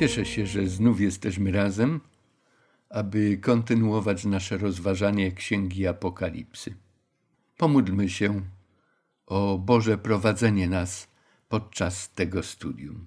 [0.00, 2.00] Cieszę się, że znów jesteśmy razem,
[2.90, 6.74] aby kontynuować nasze rozważanie Księgi Apokalipsy.
[7.56, 8.42] Pomódlmy się
[9.26, 11.08] o Boże prowadzenie nas
[11.48, 13.06] podczas tego studium.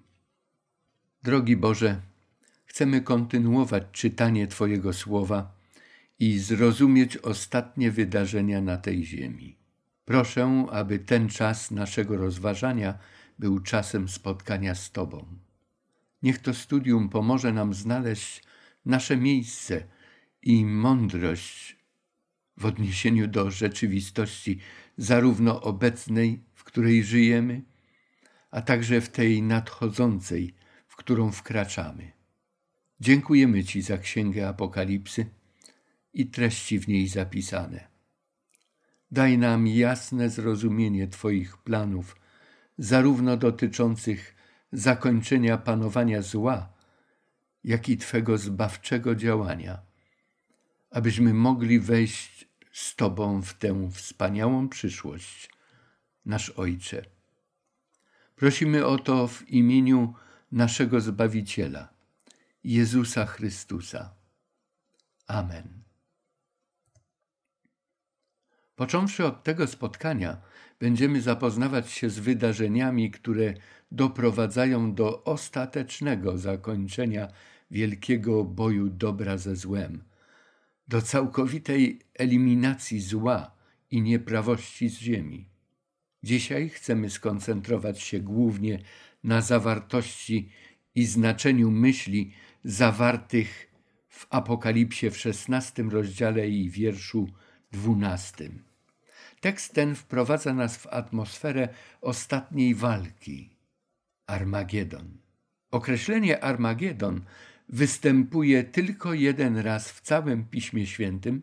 [1.23, 2.02] Drogi Boże,
[2.66, 5.55] chcemy kontynuować czytanie Twojego słowa
[6.20, 9.58] i zrozumieć ostatnie wydarzenia na tej ziemi.
[10.05, 12.98] Proszę, aby ten czas naszego rozważania
[13.39, 15.42] był czasem spotkania z Tobą.
[16.23, 18.44] Niech to studium pomoże nam znaleźć
[18.86, 19.84] nasze miejsce
[20.41, 21.78] i mądrość
[22.58, 24.59] w odniesieniu do rzeczywistości,
[24.97, 27.62] zarówno obecnej, w której żyjemy,
[28.52, 30.53] a także w tej nadchodzącej,
[30.88, 32.12] w którą wkraczamy.
[33.00, 35.25] Dziękujemy Ci za Księgę Apokalipsy
[36.14, 37.88] i treści w niej zapisane.
[39.12, 42.16] Daj nam jasne zrozumienie Twoich planów,
[42.78, 44.33] zarówno dotyczących
[44.73, 46.69] zakończenia panowania zła,
[47.63, 49.81] jak i Twego zbawczego działania,
[50.91, 55.49] abyśmy mogli wejść z Tobą w tę wspaniałą przyszłość,
[56.25, 57.05] nasz Ojcze.
[58.35, 60.13] Prosimy o to w imieniu
[60.51, 61.89] naszego Zbawiciela,
[62.63, 64.13] Jezusa Chrystusa.
[65.27, 65.83] Amen.
[68.75, 70.38] Począwszy od tego spotkania,
[70.79, 73.53] będziemy zapoznawać się z wydarzeniami, które
[73.94, 77.27] doprowadzają do ostatecznego zakończenia
[77.72, 80.03] wielkiego boju dobra ze złem,
[80.88, 83.52] do całkowitej eliminacji zła
[83.91, 85.50] i nieprawości z ziemi.
[86.23, 88.79] Dzisiaj chcemy skoncentrować się głównie
[89.23, 90.50] na zawartości
[90.95, 92.31] i znaczeniu myśli
[92.63, 93.72] zawartych
[94.09, 97.29] w Apokalipsie w szesnastym rozdziale i wierszu
[97.72, 98.63] dwunastym.
[99.41, 101.69] Tekst ten wprowadza nas w atmosferę
[102.01, 103.53] ostatniej walki
[104.33, 105.17] Armagedon.
[105.71, 107.21] Określenie Armagedon
[107.69, 111.41] występuje tylko jeden raz w całym Piśmie Świętym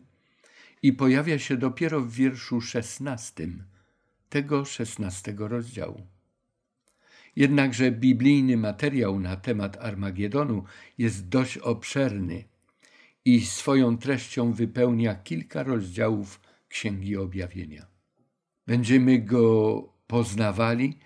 [0.81, 3.63] i pojawia się dopiero w wierszu szesnastym
[4.29, 6.01] tego szesnastego rozdziału.
[7.35, 10.63] Jednakże biblijny materiał na temat Armagedonu
[10.97, 12.43] jest dość obszerny
[13.25, 17.85] i swoją treścią wypełnia kilka rozdziałów Księgi Objawienia.
[18.67, 20.97] Będziemy go poznawali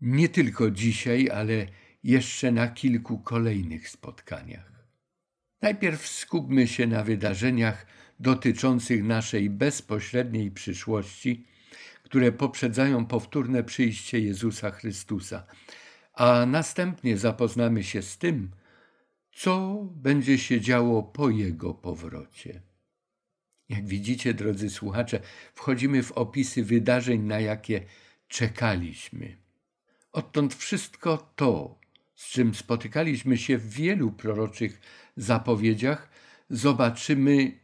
[0.00, 1.66] nie tylko dzisiaj, ale
[2.04, 4.72] jeszcze na kilku kolejnych spotkaniach.
[5.62, 7.86] Najpierw skupmy się na wydarzeniach
[8.20, 11.46] dotyczących naszej bezpośredniej przyszłości,
[12.02, 15.46] które poprzedzają powtórne przyjście Jezusa Chrystusa,
[16.12, 18.50] a następnie zapoznamy się z tym,
[19.32, 22.62] co będzie się działo po Jego powrocie.
[23.68, 25.20] Jak widzicie, drodzy słuchacze,
[25.54, 27.84] wchodzimy w opisy wydarzeń, na jakie
[28.28, 29.36] czekaliśmy.
[30.12, 31.78] Odtąd wszystko to,
[32.14, 34.80] z czym spotykaliśmy się w wielu proroczych
[35.16, 36.10] zapowiedziach,
[36.50, 37.58] zobaczymy,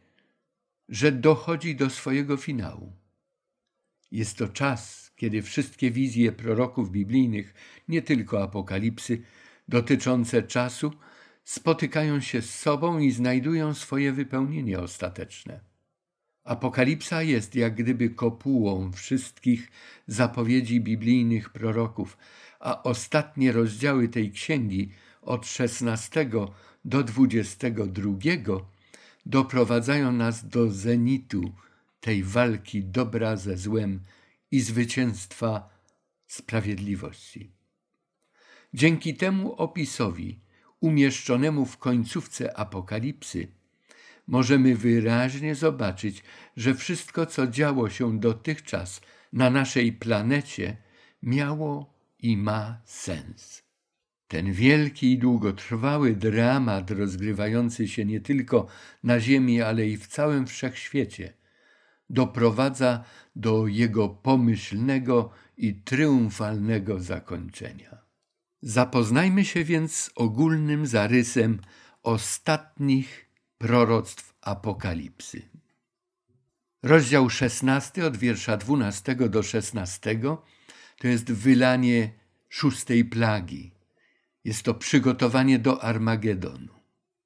[0.89, 2.93] że dochodzi do swojego finału.
[4.11, 7.53] Jest to czas, kiedy wszystkie wizje proroków biblijnych,
[7.87, 9.23] nie tylko apokalipsy,
[9.67, 10.93] dotyczące czasu,
[11.43, 15.66] spotykają się z sobą i znajdują swoje wypełnienie ostateczne.
[16.47, 19.71] Apokalipsa jest jak gdyby kopułą wszystkich
[20.07, 22.17] zapowiedzi biblijnych proroków,
[22.59, 24.91] a ostatnie rozdziały tej księgi
[25.21, 26.29] od 16
[26.85, 28.11] do 22
[29.25, 31.51] doprowadzają nas do zenitu
[31.99, 33.99] tej walki dobra ze złem
[34.51, 35.69] i zwycięstwa
[36.27, 37.51] sprawiedliwości.
[38.73, 40.39] Dzięki temu opisowi,
[40.79, 43.47] umieszczonemu w końcówce Apokalipsy,
[44.27, 46.23] możemy wyraźnie zobaczyć,
[46.57, 49.01] że wszystko, co działo się dotychczas
[49.33, 50.77] na naszej planecie,
[51.23, 53.63] miało i ma sens.
[54.27, 58.67] Ten wielki i długotrwały dramat rozgrywający się nie tylko
[59.03, 61.33] na Ziemi, ale i w całym wszechświecie
[62.09, 63.03] doprowadza
[63.35, 67.97] do jego pomyślnego i triumfalnego zakończenia.
[68.61, 71.59] Zapoznajmy się więc z ogólnym zarysem
[72.03, 73.26] ostatnich
[73.57, 75.41] proroctw Apokalipsy.
[76.83, 80.19] Rozdział 16 od wiersza 12 do 16
[80.97, 82.11] to jest wylanie
[82.49, 83.71] szóstej plagi.
[84.43, 86.73] Jest to przygotowanie do Armagedonu.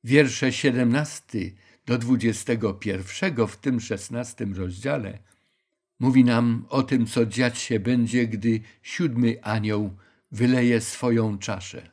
[0.03, 1.39] Wiersze 17
[1.85, 5.19] do 21 w tym 16 rozdziale
[5.99, 9.97] mówi nam o tym, co dziać się będzie, gdy siódmy anioł
[10.31, 11.91] wyleje swoją czaszę.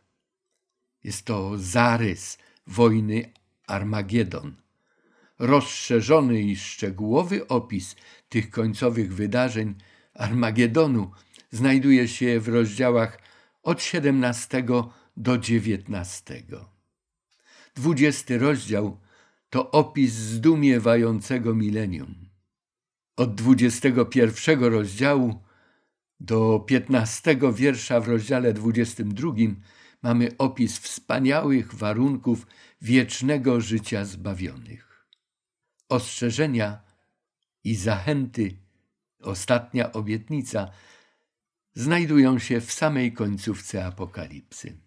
[1.05, 3.33] Jest to zarys wojny
[3.71, 4.55] Armagedon.
[5.39, 7.97] Rozszerzony i szczegółowy opis
[8.29, 9.75] tych końcowych wydarzeń
[10.15, 11.11] Armagedonu
[11.51, 13.19] znajduje się w rozdziałach
[13.63, 14.65] od 17
[15.17, 16.71] do dziewiętnastego.
[17.75, 19.01] Dwudziesty rozdział
[19.51, 22.15] to opis zdumiewającego milenium.
[23.17, 25.43] Od dwudziestego pierwszego rozdziału
[26.21, 29.61] do piętnastego wiersza w rozdziale dwudziestym drugim
[30.03, 32.47] mamy opis wspaniałych warunków
[32.81, 35.07] wiecznego życia zbawionych.
[35.89, 36.81] Ostrzeżenia
[37.65, 38.57] i zachęty,
[39.21, 40.71] ostatnia obietnica,
[41.75, 44.79] znajdują się w samej końcówce Apokalipsy.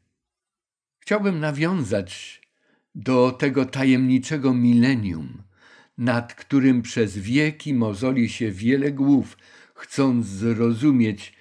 [0.99, 2.41] Chciałbym nawiązać
[2.95, 5.43] do tego tajemniczego milenium,
[5.97, 9.37] nad którym przez wieki mozoli się wiele głów,
[9.75, 11.33] chcąc zrozumieć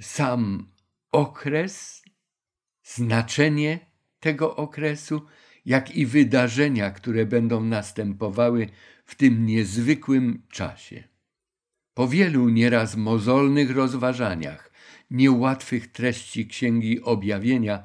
[0.00, 0.68] sam
[1.12, 2.04] okres,
[2.82, 3.78] znaczenie
[4.20, 5.26] tego okresu,
[5.66, 8.68] jak i wydarzenia, które będą następowały
[9.04, 11.04] w tym niezwykłym czasie.
[11.94, 14.72] Po wielu nieraz mozolnych rozważaniach,
[15.10, 17.84] niełatwych treści Księgi Objawienia,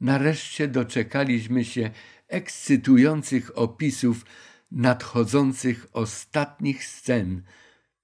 [0.00, 1.90] nareszcie doczekaliśmy się
[2.28, 4.26] ekscytujących opisów
[4.70, 7.42] nadchodzących ostatnich scen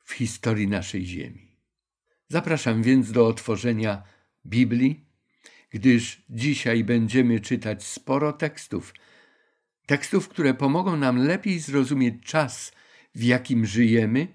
[0.05, 1.57] w historii naszej Ziemi.
[2.29, 4.03] Zapraszam więc do otworzenia
[4.47, 5.05] Biblii,
[5.71, 8.95] gdyż dzisiaj będziemy czytać sporo tekstów,
[9.93, 12.73] tekstów, które pomogą nam lepiej zrozumieć czas,
[13.15, 14.29] w jakim żyjemy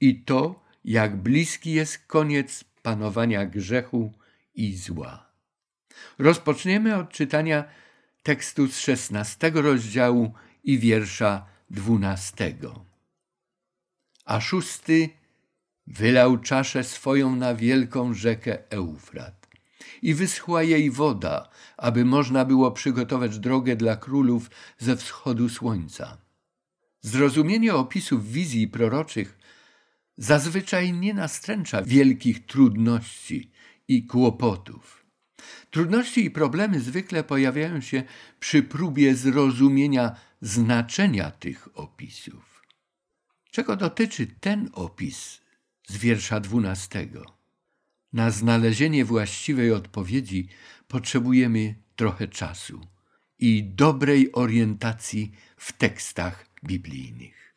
[0.00, 4.12] i to, jak bliski jest koniec panowania grzechu
[4.54, 5.30] i zła.
[6.18, 7.64] Rozpoczniemy od czytania
[8.22, 10.32] tekstu z szesnastego rozdziału
[10.64, 12.84] i wiersza dwunastego.
[14.24, 15.08] A szósty
[15.86, 19.43] wylał czaszę swoją na wielką rzekę Eufrat
[20.04, 26.18] i wyschła jej woda, aby można było przygotować drogę dla królów ze wschodu słońca.
[27.00, 29.38] Zrozumienie opisów wizji proroczych
[30.16, 33.50] zazwyczaj nie nastręcza wielkich trudności
[33.88, 35.06] i kłopotów.
[35.70, 38.02] Trudności i problemy zwykle pojawiają się
[38.40, 42.62] przy próbie zrozumienia znaczenia tych opisów.
[43.50, 45.40] Czego dotyczy ten opis
[45.88, 47.43] z wiersza dwunastego?
[48.14, 50.48] Na znalezienie właściwej odpowiedzi
[50.88, 52.80] potrzebujemy trochę czasu
[53.38, 57.54] i dobrej orientacji w tekstach biblijnych.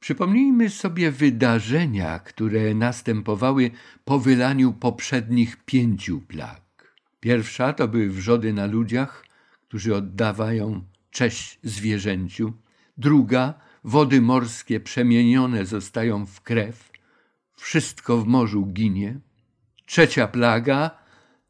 [0.00, 3.70] Przypomnijmy sobie wydarzenia, które następowały
[4.04, 6.94] po wylaniu poprzednich pięciu plag.
[7.20, 9.24] Pierwsza to były wrzody na ludziach,
[9.68, 12.52] którzy oddawają cześć zwierzęciu.
[12.96, 13.54] Druga,
[13.84, 16.90] wody morskie przemienione zostają w krew.
[17.56, 19.20] Wszystko w morzu ginie.
[19.88, 20.90] Trzecia plaga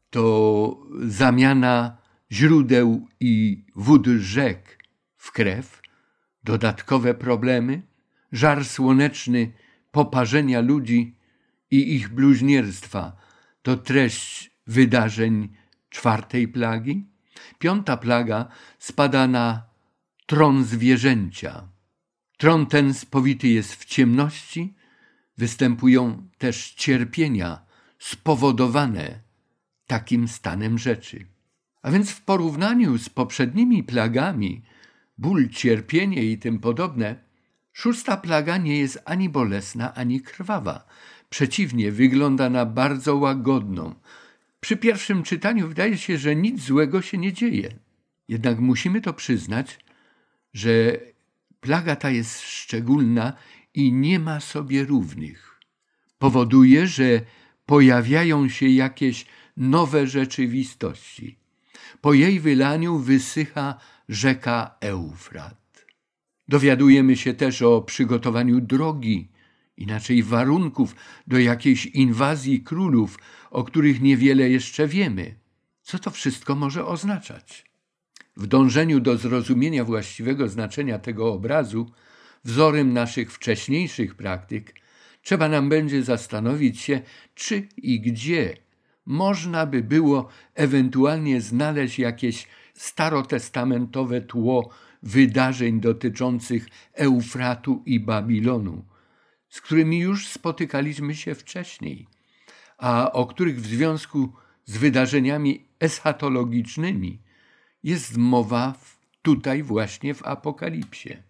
[0.09, 1.97] to zamiana
[2.31, 4.83] źródeł i wód rzek
[5.17, 5.81] w krew.
[6.43, 7.81] Dodatkowe problemy,
[8.31, 9.51] żar słoneczny,
[9.91, 11.15] poparzenia ludzi
[11.71, 13.15] i ich bluźnierstwa
[13.61, 15.49] to treść wydarzeń
[15.89, 17.05] czwartej plagi.
[17.59, 18.47] Piąta plaga
[18.77, 19.63] spada na
[20.25, 21.67] tron zwierzęcia.
[22.37, 24.73] Tron ten spowity jest w ciemności,
[25.37, 27.68] występują też cierpienia
[27.99, 29.19] spowodowane
[29.87, 31.25] takim stanem rzeczy.
[31.81, 34.61] A więc w porównaniu z poprzednimi plagami,
[35.17, 37.15] ból, cierpienie i tym podobne,
[37.73, 40.87] szósta plaga nie jest ani bolesna, ani krwawa.
[41.29, 43.95] Przeciwnie, wygląda na bardzo łagodną,
[44.59, 47.69] przy pierwszym czytaniu wydaje się, że nic złego się nie dzieje.
[48.27, 49.79] Jednak musimy to przyznać,
[50.53, 50.97] że
[51.61, 53.33] plaga ta jest szczególna
[53.73, 55.59] i nie ma sobie równych.
[56.17, 57.21] Powoduje, że
[57.69, 59.25] pojawiają się jakieś
[59.57, 61.37] nowe rzeczywistości.
[62.01, 65.85] Po jej wylaniu wysycha rzeka Eufrat.
[66.47, 69.31] Dowiadujemy się też o przygotowaniu drogi,
[69.77, 70.95] inaczej warunków
[71.27, 73.19] do jakiejś inwazji królów,
[73.51, 75.35] o których niewiele jeszcze wiemy.
[75.81, 77.65] Co to wszystko może oznaczać?
[78.37, 81.91] W dążeniu do zrozumienia właściwego znaczenia tego obrazu,
[82.43, 84.78] wzorem naszych wcześniejszych praktyk,
[85.21, 87.01] trzeba nam będzie zastanowić się,
[87.35, 88.57] czy i gdzie
[89.05, 94.69] można by było ewentualnie znaleźć jakieś starotestamentowe tło
[95.03, 98.85] wydarzeń dotyczących Eufratu i Babilonu,
[99.49, 102.07] z którymi już spotykaliśmy się wcześniej,
[102.77, 104.33] a o których w związku
[104.65, 107.19] z wydarzeniami eschatologicznymi
[107.83, 108.73] jest mowa
[109.21, 111.28] tutaj właśnie w Apokalipsie.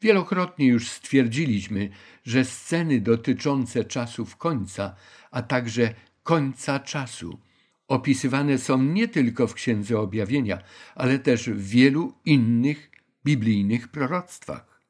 [0.00, 1.90] Wielokrotnie już stwierdziliśmy,
[2.24, 4.94] że sceny dotyczące czasów końca,
[5.30, 7.38] a także końca czasu,
[7.88, 10.58] opisywane są nie tylko w Księdze Objawienia,
[10.94, 12.90] ale też w wielu innych
[13.24, 14.80] biblijnych proroctwach.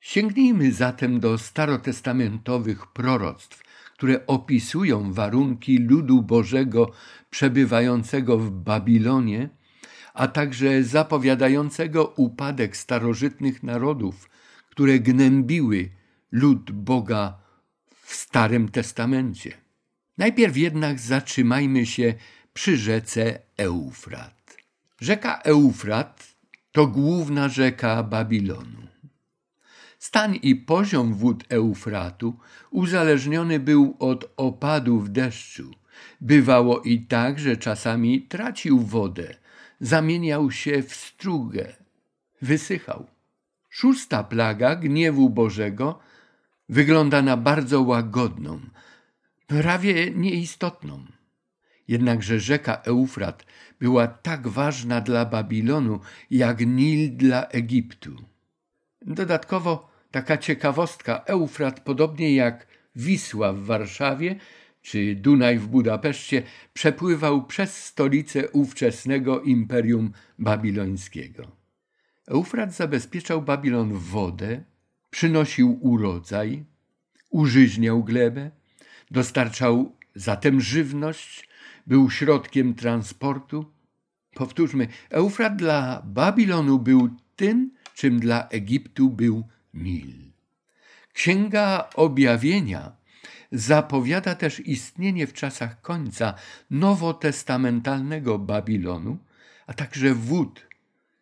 [0.00, 3.62] Sięgnijmy zatem do starotestamentowych proroctw,
[3.94, 6.92] które opisują warunki ludu Bożego
[7.30, 9.48] przebywającego w Babilonie,
[10.14, 14.30] a także zapowiadającego upadek starożytnych narodów,
[14.70, 15.90] które gnębiły
[16.32, 17.38] lud Boga
[18.02, 19.52] w Starym Testamencie.
[20.18, 22.14] Najpierw jednak zatrzymajmy się
[22.52, 24.56] przy rzece Eufrat.
[25.00, 26.36] Rzeka Eufrat
[26.72, 28.82] to główna rzeka Babilonu.
[29.98, 32.36] Stan i poziom wód Eufratu
[32.70, 35.70] uzależniony był od opadów deszczu.
[36.20, 39.34] Bywało i tak, że czasami tracił wodę,
[39.82, 41.74] zamieniał się w strugę,
[42.42, 43.06] wysychał.
[43.70, 45.98] Szósta plaga gniewu Bożego
[46.68, 48.60] wygląda na bardzo łagodną,
[49.46, 51.04] prawie nieistotną.
[51.88, 53.46] Jednakże rzeka Eufrat
[53.80, 58.16] była tak ważna dla Babilonu, jak Nil dla Egiptu.
[59.02, 64.36] Dodatkowo taka ciekawostka, Eufrat, podobnie jak Wisła w Warszawie
[64.82, 71.56] czy Dunaj w Budapeszcie, przepływał przez stolicę ówczesnego Imperium Babilońskiego.
[72.26, 74.62] Eufrat zabezpieczał Babilon wodę,
[75.10, 76.64] przynosił urodzaj,
[77.30, 78.50] użyźniał glebę,
[79.10, 81.48] dostarczał zatem żywność,
[81.86, 83.72] był środkiem transportu.
[84.34, 90.14] Powtórzmy, Eufrat dla Babilonu był tym, czym dla Egiptu był Nil.
[91.12, 93.01] Księga Objawienia
[93.52, 96.34] zapowiada też istnienie w czasach końca
[96.70, 99.18] nowotestamentalnego Babilonu,
[99.66, 100.66] a także wód,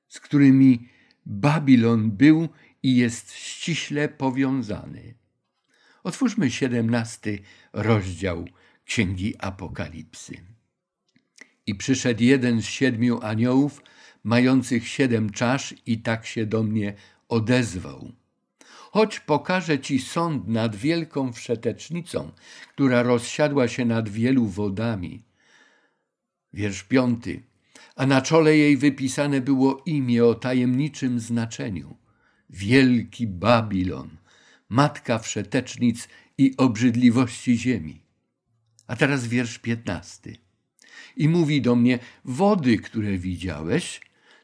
[0.09, 0.89] z którymi
[1.27, 2.49] Babilon był
[2.83, 5.15] i jest ściśle powiązany.
[6.05, 7.39] Otwórzmy siedemnasty
[7.73, 8.45] rozdział
[8.85, 10.35] Księgi Apokalipsy.
[11.67, 13.83] I przyszedł jeden z siedmiu aniołów,
[14.25, 16.95] mających siedem czasz, i tak się do mnie
[17.29, 18.13] odezwał.
[18.93, 22.33] Choć pokażę ci sąd nad wielką wszetecznicą,
[22.69, 25.23] która rozsiadła się nad wielu wodami.
[26.53, 27.43] Wiersz piąty.
[27.97, 31.97] A na czole jej wypisane było imię o tajemniczym znaczeniu.
[32.51, 34.11] Wielki Babilon,
[34.69, 38.03] matka wszetecznic i obrzydliwości ziemi.
[38.87, 40.37] A teraz wiersz piętnasty.
[41.17, 44.01] I mówi do mnie, wody, które widziałeś,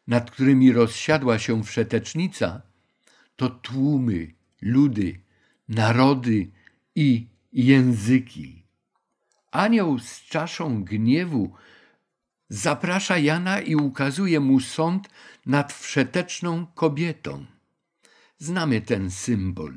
[0.07, 2.62] nad którymi rozsiadła się wszetecznica,
[3.37, 4.36] to tłumy,
[4.66, 5.20] ludy,
[5.68, 6.50] narody
[6.94, 8.62] i języki.
[9.50, 11.52] Anioł z czaszą gniewu
[12.49, 15.08] zaprasza Jana i ukazuje mu sąd
[15.46, 17.46] nad wszeteczną kobietą.
[18.38, 19.75] Znamy ten symbol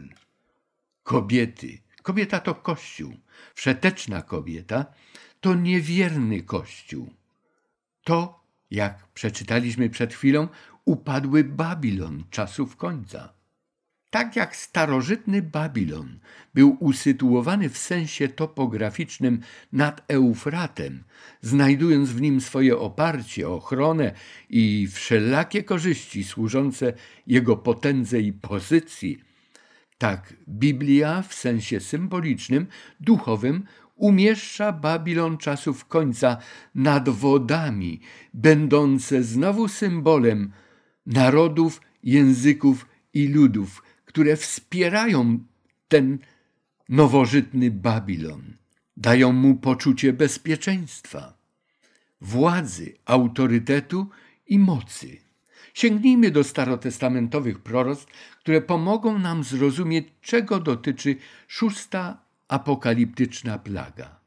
[1.04, 1.82] kobiety.
[2.04, 3.14] Kobieta to kościół.
[3.56, 4.86] Wszeteczna kobieta
[5.40, 7.14] to niewierny kościół.
[8.04, 10.48] To, jak przeczytaliśmy przed chwilą,
[10.86, 13.39] upadły Babilon czasów końca.
[14.10, 16.20] Tak jak starożytny Babilon
[16.54, 19.40] był usytuowany w sensie topograficznym
[19.72, 21.04] nad Eufratem,
[21.42, 24.12] znajdując w nim swoje oparcie, ochronę
[24.50, 26.94] i wszelakie korzyści służące
[27.28, 29.24] jego potędze i pozycji,
[29.98, 32.68] tak Biblia w sensie symbolicznym,
[33.00, 33.64] duchowym
[33.96, 36.38] umieszcza Babilon czasów końca
[36.76, 38.00] nad wodami,
[38.34, 40.52] będące znowu symbolem
[41.06, 43.84] narodów, języków i ludów,
[44.20, 45.40] które wspierają
[45.88, 46.20] ten
[46.90, 48.42] nowożytny Babilon,
[48.98, 51.38] dają mu poczucie bezpieczeństwa,
[52.22, 54.10] władzy, autorytetu
[54.48, 55.18] i mocy.
[55.74, 58.06] Sięgnijmy do starotestamentowych proroctw,
[58.40, 61.16] które pomogą nam zrozumieć, czego dotyczy
[61.48, 64.20] szósta apokaliptyczna plaga.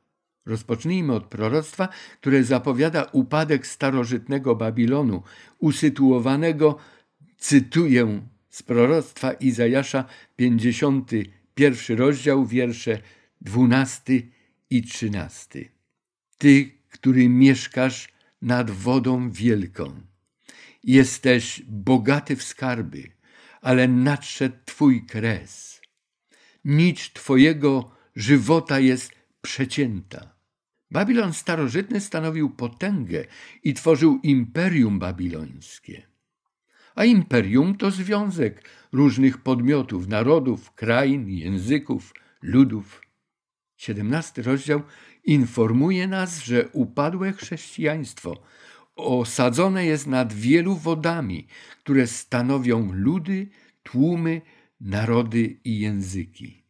[0.47, 1.89] Rozpocznijmy od proroctwa,
[2.21, 5.23] które zapowiada upadek starożytnego Babilonu,
[5.59, 6.79] usytuowanego,
[7.39, 10.05] cytuję z proroctwa Izajasza,
[10.37, 12.99] 51 rozdział, wiersze
[13.41, 14.23] 12
[14.71, 15.69] i 13.
[16.39, 18.09] Ty, który mieszkasz
[18.43, 20.01] nad wodą wielką,
[20.85, 23.11] jesteś bogaty w skarby,
[23.61, 25.81] ale nadszedł Twój kres.
[26.65, 30.35] Nicz Twojego żywota jest przecięta.
[30.91, 33.25] Babilon starożytny stanowił potęgę
[33.65, 36.12] i tworzył imperium babilońskie
[36.95, 43.03] a imperium to związek różnych podmiotów, narodów, krain, języków, ludów.
[43.89, 44.83] XVII rozdział
[45.25, 48.43] informuje nas, że upadłe chrześcijaństwo
[48.97, 51.47] osadzone jest nad wielu wodami,
[51.81, 53.49] które stanowią ludy,
[53.83, 54.41] tłumy,
[54.81, 56.63] narody i języki.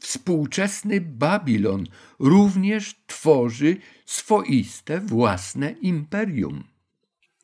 [0.00, 1.86] Współczesny Babilon
[2.18, 6.64] również tworzy swoiste własne imperium.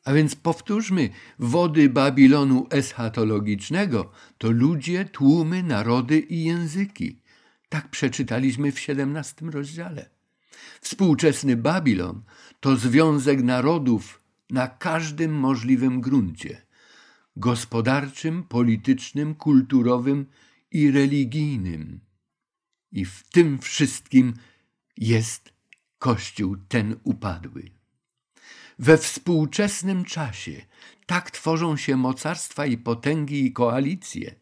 [0.05, 7.19] A więc powtórzmy, wody Babilonu eschatologicznego to ludzie, tłumy, narody i języki.
[7.69, 10.09] Tak przeczytaliśmy w XVII rozdziale.
[10.81, 12.23] Współczesny Babilon
[12.59, 16.61] to związek narodów na każdym możliwym gruncie
[17.35, 20.25] gospodarczym, politycznym, kulturowym
[20.71, 21.99] i religijnym.
[22.91, 24.33] I w tym wszystkim
[24.97, 25.53] jest
[25.97, 27.80] Kościół ten upadły.
[28.81, 30.61] We współczesnym czasie
[31.05, 34.35] tak tworzą się mocarstwa i potęgi i koalicje.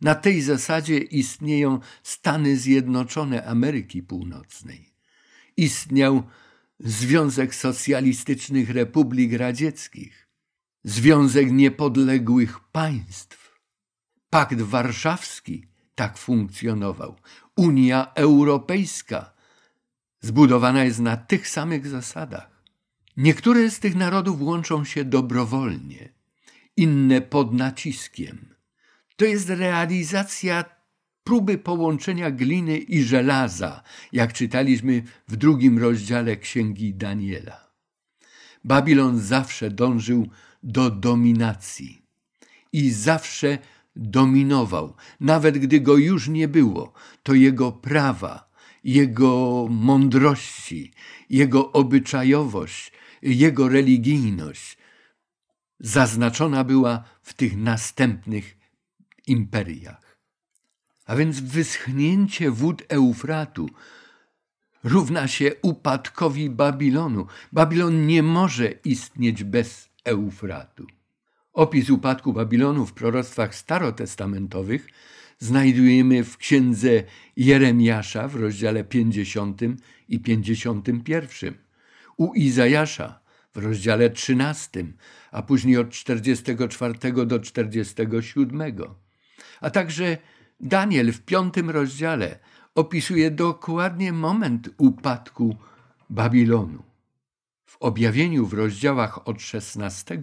[0.00, 4.94] Na tej zasadzie istnieją Stany Zjednoczone Ameryki Północnej.
[5.56, 6.22] Istniał
[6.80, 10.28] Związek Socjalistycznych Republik Radzieckich,
[10.84, 13.58] Związek Niepodległych Państw.
[14.30, 17.16] Pakt Warszawski tak funkcjonował.
[17.56, 19.32] Unia Europejska
[20.20, 22.57] zbudowana jest na tych samych zasadach.
[23.18, 26.08] Niektóre z tych narodów łączą się dobrowolnie,
[26.76, 28.54] inne pod naciskiem.
[29.16, 30.64] To jest realizacja
[31.24, 33.82] próby połączenia gliny i żelaza,
[34.12, 37.70] jak czytaliśmy w drugim rozdziale księgi Daniela.
[38.64, 40.28] Babilon zawsze dążył
[40.62, 42.02] do dominacji
[42.72, 43.58] i zawsze
[43.96, 48.50] dominował, nawet gdy go już nie było, to jego prawa,
[48.84, 50.92] jego mądrości,
[51.30, 54.78] jego obyczajowość, jego religijność
[55.80, 58.56] zaznaczona była w tych następnych
[59.26, 60.18] imperiach.
[61.06, 63.68] A więc wyschnięcie wód Eufratu
[64.84, 67.26] równa się upadkowi Babilonu.
[67.52, 70.86] Babilon nie może istnieć bez Eufratu.
[71.52, 74.88] Opis upadku Babilonu w proroctwach starotestamentowych
[75.38, 77.02] znajdujemy w księdze
[77.36, 79.60] Jeremiasza w rozdziale 50
[80.08, 81.67] i 51,
[82.18, 83.20] u Izajasza
[83.54, 84.84] w rozdziale 13,
[85.32, 88.62] a później od 44 do 47.
[89.60, 90.18] A także
[90.60, 92.38] Daniel w piątym rozdziale
[92.74, 95.56] opisuje dokładnie moment upadku
[96.10, 96.82] Babilonu.
[97.66, 100.20] W objawieniu w rozdziałach od 16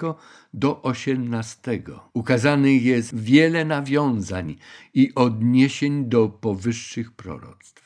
[0.54, 1.82] do 18
[2.14, 4.56] ukazanych jest wiele nawiązań
[4.94, 7.85] i odniesień do powyższych proroctw.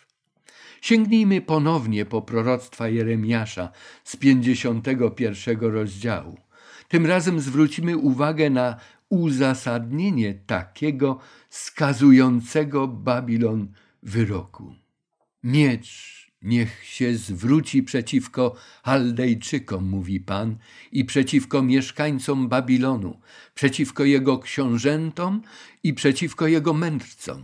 [0.82, 3.72] Sięgnijmy ponownie po proroctwa Jeremiasza
[4.04, 6.38] z 51 rozdziału.
[6.88, 8.76] Tym razem zwrócimy uwagę na
[9.10, 13.68] uzasadnienie takiego skazującego Babilon
[14.04, 14.76] wyroku.
[15.44, 20.58] Miecz niech się zwróci przeciwko Chaldejczykom, mówi Pan,
[20.92, 23.20] i przeciwko mieszkańcom Babilonu,
[23.56, 25.42] przeciwko jego książętom
[25.84, 27.44] i przeciwko jego mędrcom.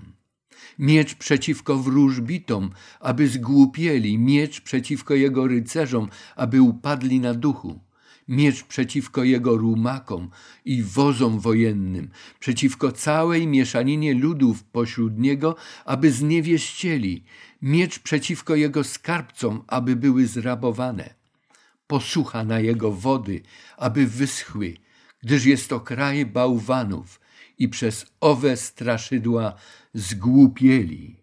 [0.79, 7.79] Miecz przeciwko wróżbitom, aby zgłupieli, miecz przeciwko jego rycerzom, aby upadli na duchu
[8.27, 10.29] miecz przeciwko jego rumakom
[10.65, 17.23] i wozom wojennym, przeciwko całej mieszaninie ludów pośród niego, aby zniewieścieli,
[17.61, 21.13] miecz przeciwko jego skarbcom, aby były zrabowane,
[21.87, 23.41] posłucha na jego wody,
[23.77, 24.77] aby wyschły,
[25.23, 27.19] gdyż jest to kraj bałwanów
[27.57, 29.55] i przez owe straszydła
[29.95, 31.15] zgłupieli.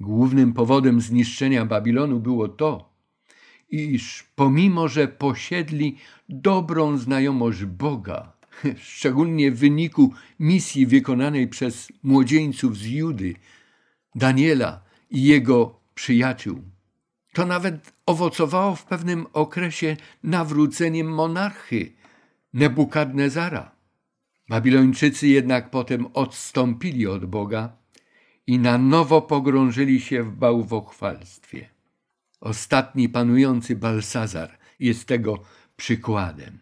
[0.00, 2.92] Głównym powodem zniszczenia Babilonu było to,
[3.68, 5.96] iż pomimo, że posiedli
[6.28, 8.32] dobrą znajomość Boga,
[8.94, 13.34] szczególnie w wyniku misji wykonanej przez młodzieńców z Judy,
[14.14, 16.62] Daniela i jego przyjaciół,
[17.32, 21.92] to nawet owocowało w pewnym okresie nawróceniem monarchy
[22.54, 23.81] Nebukadnezara.
[24.52, 27.76] Babilończycy jednak potem odstąpili od Boga
[28.46, 31.68] i na nowo pogrążyli się w bałwochwalstwie.
[32.40, 35.38] Ostatni panujący Balsazar jest tego
[35.76, 36.58] przykładem.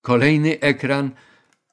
[0.00, 1.10] Kolejny ekran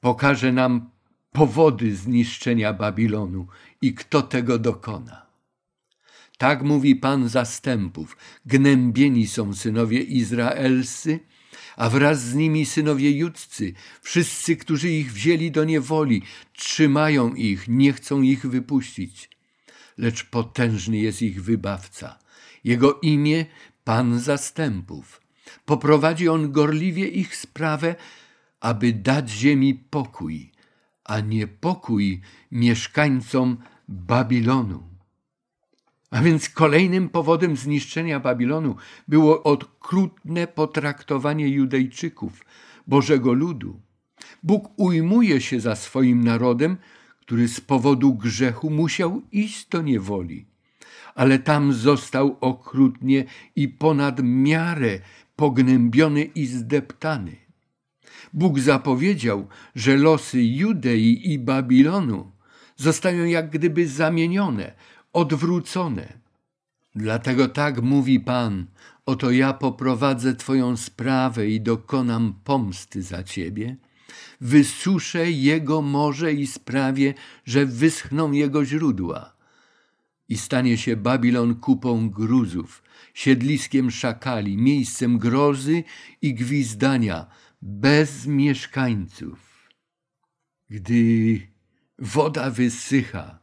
[0.00, 0.90] pokaże nam
[1.32, 3.46] powody zniszczenia Babilonu
[3.82, 5.31] i kto tego dokona.
[6.42, 11.20] Tak mówi Pan zastępów: gnębieni są synowie izraelscy
[11.76, 17.92] a wraz z nimi synowie judzcy, wszyscy, którzy ich wzięli do niewoli, trzymają ich, nie
[17.92, 19.30] chcą ich wypuścić.
[19.98, 22.18] Lecz potężny jest ich wybawca.
[22.64, 23.46] Jego imię
[23.84, 25.22] Pan zastępów.
[25.64, 27.94] Poprowadzi on gorliwie ich sprawę,
[28.60, 30.52] aby dać ziemi pokój,
[31.04, 33.56] a nie pokój mieszkańcom
[33.88, 34.91] Babilonu.
[36.12, 38.76] A więc kolejnym powodem zniszczenia Babilonu
[39.08, 42.44] było okrutne potraktowanie Judejczyków,
[42.86, 43.80] Bożego ludu.
[44.42, 46.76] Bóg ujmuje się za swoim narodem,
[47.20, 50.46] który z powodu grzechu musiał iść do niewoli,
[51.14, 53.24] ale tam został okrutnie
[53.56, 54.98] i ponad miarę
[55.36, 57.36] pognębiony i zdeptany.
[58.32, 62.32] Bóg zapowiedział, że losy Judei i Babilonu
[62.76, 64.72] zostają jak gdyby zamienione,
[65.12, 66.18] odwrócone.
[66.94, 68.66] Dlatego tak mówi Pan:
[69.06, 73.76] Oto ja poprowadzę Twoją sprawę i dokonam pomsty za Ciebie.
[74.40, 79.36] Wysuszę Jego morze i sprawię, że wyschną Jego źródła.
[80.28, 82.82] I stanie się Babilon kupą gruzów,
[83.14, 85.84] siedliskiem szakali, miejscem grozy
[86.22, 87.26] i gwizdania,
[87.62, 89.38] bez mieszkańców.
[90.70, 91.40] Gdy
[91.98, 93.41] woda wysycha,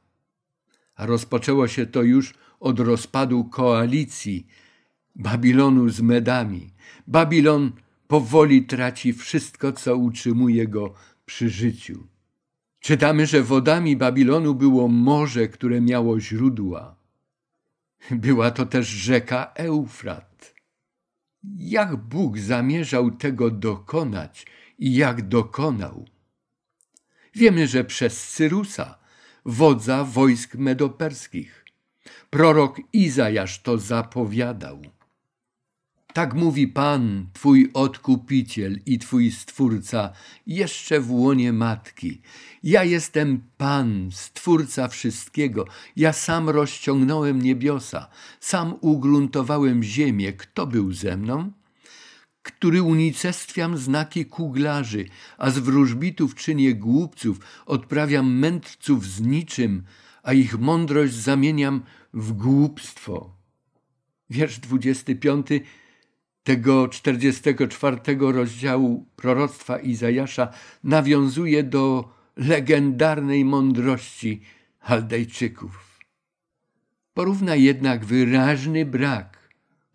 [0.99, 4.47] rozpoczęło się to już od rozpadu koalicji
[5.15, 6.73] Babilonu z Medami.
[7.07, 7.71] Babilon
[8.07, 10.93] powoli traci wszystko, co utrzymuje go
[11.25, 12.07] przy życiu.
[12.79, 16.95] Czytamy, że wodami Babilonu było morze, które miało źródła.
[18.11, 20.53] Była to też rzeka Eufrat.
[21.43, 24.45] Jak Bóg zamierzał tego dokonać
[24.79, 26.05] i jak dokonał?
[27.35, 28.98] Wiemy, że przez Cyrusa,
[29.45, 31.65] wodza wojsk medoperskich.
[32.29, 34.81] Prorok Izajasz to zapowiadał.
[36.13, 40.11] Tak mówi Pan, Twój odkupiciel i Twój stwórca,
[40.47, 42.21] jeszcze w łonie matki.
[42.63, 45.65] Ja jestem Pan, stwórca wszystkiego.
[45.95, 48.07] Ja sam rozciągnąłem niebiosa,
[48.39, 50.33] sam ugruntowałem ziemię.
[50.33, 51.51] Kto był ze mną?
[52.43, 55.05] Który unicestwiam znaki kuglarzy,
[55.37, 59.83] a z wróżbitów czynię głupców, odprawiam mędrców z niczym,
[60.23, 61.81] a ich mądrość zamieniam
[62.13, 63.35] w głupstwo.
[64.29, 65.47] Wiersz 25
[66.43, 70.49] tego 44 rozdziału proroctwa Izajasza
[70.83, 74.41] nawiązuje do legendarnej mądrości
[74.79, 75.99] Chaldejczyków.
[77.13, 79.38] Porówna jednak wyraźny brak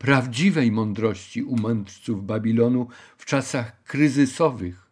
[0.04, 2.88] prawdziwej mądrości u mędrców Babilonu
[3.18, 4.90] w czasach kryzysowych,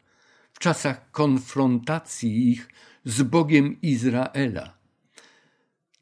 [0.53, 2.68] w czasach konfrontacji ich
[3.05, 4.79] z Bogiem Izraela.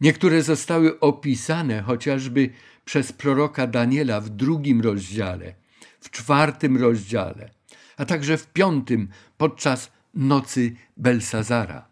[0.01, 2.51] Niektóre zostały opisane chociażby
[2.85, 5.55] przez proroka Daniela w drugim rozdziale,
[6.01, 7.51] w czwartym rozdziale,
[7.97, 11.89] a także w piątym podczas nocy Belsazara.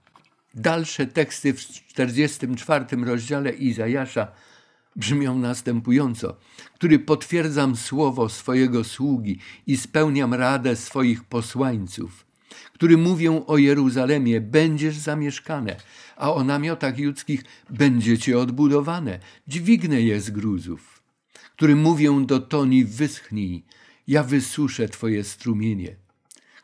[0.54, 4.32] Dalsze teksty w 44 rozdziale Izajasza
[4.98, 6.36] brzmią następująco:
[6.74, 12.26] który potwierdzam słowo swojego sługi i spełniam radę swoich posłańców,
[12.72, 15.76] który mówią o Jeruzalemie, będziesz zamieszkane,
[16.16, 21.02] a o namiotach judzkich będziecie odbudowane, dźwignę je z gruzów,
[21.56, 23.64] który mówią do toni, wyschnij,
[24.08, 25.96] ja wysuszę twoje strumienie,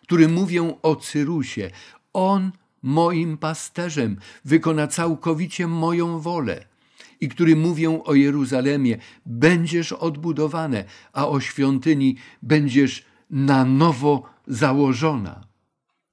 [0.03, 1.71] który mówią o Cyrusie,
[2.13, 6.74] on moim pasterzem wykona całkowicie moją wolę
[7.25, 15.47] i który mówią o Jeruzalemie, będziesz odbudowane, a o świątyni będziesz na nowo założona.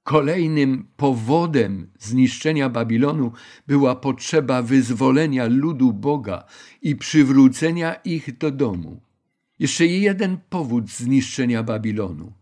[0.02, 3.32] Kolejnym powodem zniszczenia Babilonu
[3.66, 6.44] była potrzeba wyzwolenia ludu Boga
[6.82, 9.00] i przywrócenia ich do domu.
[9.58, 12.32] Jeszcze jeden powód zniszczenia Babilonu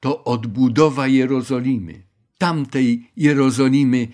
[0.00, 2.02] to odbudowa Jerozolimy,
[2.38, 4.08] tamtej Jerozolimy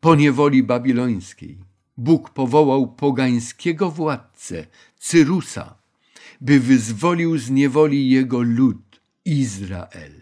[0.00, 1.65] po niewoli babilońskiej.
[1.96, 4.66] Bóg powołał pogańskiego władcę,
[4.98, 5.74] Cyrusa,
[6.40, 10.12] by wyzwolił z niewoli jego lud, Izrael.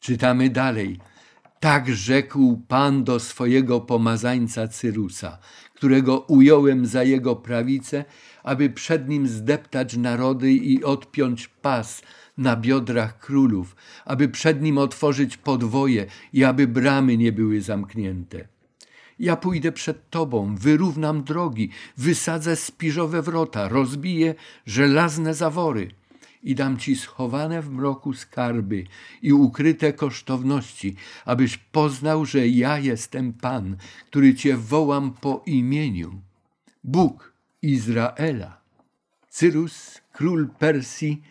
[0.00, 0.98] Czytamy dalej.
[1.60, 5.38] Tak rzekł Pan do swojego pomazańca Cyrusa,
[5.74, 8.04] którego ująłem za jego prawicę,
[8.42, 12.02] aby przed nim zdeptać narody i odpiąć pas
[12.38, 18.51] na biodrach królów, aby przed nim otworzyć podwoje i aby bramy nie były zamknięte.
[19.22, 24.34] Ja pójdę przed Tobą, wyrównam drogi, wysadzę spiżowe wrota, rozbiję
[24.66, 25.90] żelazne zawory
[26.42, 28.84] i dam Ci schowane w mroku skarby
[29.22, 36.20] i ukryte kosztowności, abyś poznał, że ja jestem Pan, który Cię wołam po imieniu.
[36.84, 37.32] Bóg
[37.62, 38.60] Izraela.
[39.30, 41.22] Cyrus, król Persji,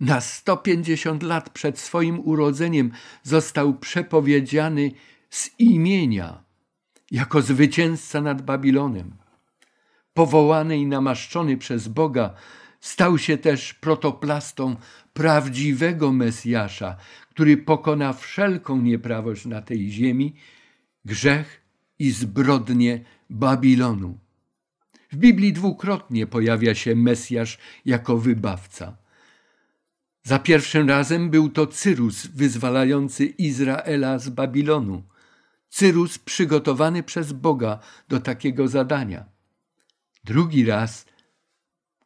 [0.00, 2.90] na 150 lat przed swoim urodzeniem
[3.22, 4.90] został przepowiedziany
[5.30, 6.42] z imienia
[7.12, 9.14] jako zwycięzca nad Babilonem.
[10.14, 12.34] Powołany i namaszczony przez Boga,
[12.80, 14.76] stał się też protoplastą
[15.12, 16.96] prawdziwego Mesjasza,
[17.30, 20.34] który pokona wszelką nieprawość na tej ziemi,
[21.04, 21.62] grzech
[21.98, 24.18] i zbrodnie Babilonu.
[25.12, 28.96] W Biblii dwukrotnie pojawia się Mesjasz jako wybawca.
[30.22, 35.02] Za pierwszym razem był to Cyrus wyzwalający Izraela z Babilonu.
[35.72, 39.24] Cyrus przygotowany przez Boga do takiego zadania.
[40.24, 41.06] Drugi raz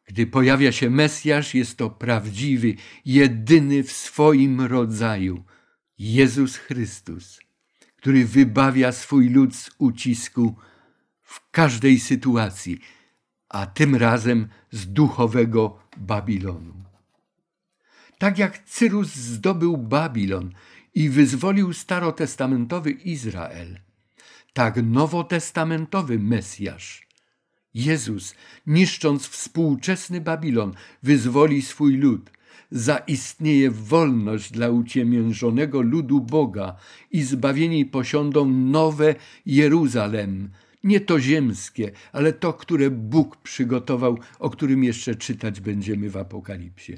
[0.07, 2.75] Gdy pojawia się Mesjasz, jest to prawdziwy,
[3.05, 5.43] jedyny w swoim rodzaju
[5.99, 7.39] Jezus Chrystus,
[7.95, 10.55] który wybawia swój lud z ucisku
[11.21, 12.79] w każdej sytuacji,
[13.49, 16.73] a tym razem z duchowego Babilonu.
[18.17, 20.53] Tak jak Cyrus zdobył Babilon
[20.95, 23.79] i wyzwolił starotestamentowy Izrael,
[24.53, 27.07] tak nowotestamentowy Mesjasz,
[27.73, 28.35] Jezus,
[28.67, 30.73] niszcząc współczesny Babilon,
[31.03, 32.31] wyzwoli swój lud.
[32.71, 36.75] Zaistnieje wolność dla uciemiężonego ludu Boga
[37.11, 40.49] i zbawieni posiądą nowe Jeruzalem,
[40.83, 46.93] nie to ziemskie, ale to, które Bóg przygotował, o którym jeszcze czytać będziemy w Apokalipsie.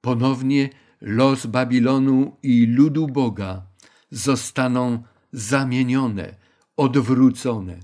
[0.00, 3.62] Ponownie los Babilonu i ludu Boga
[4.10, 6.34] zostaną zamienione,
[6.76, 7.78] odwrócone.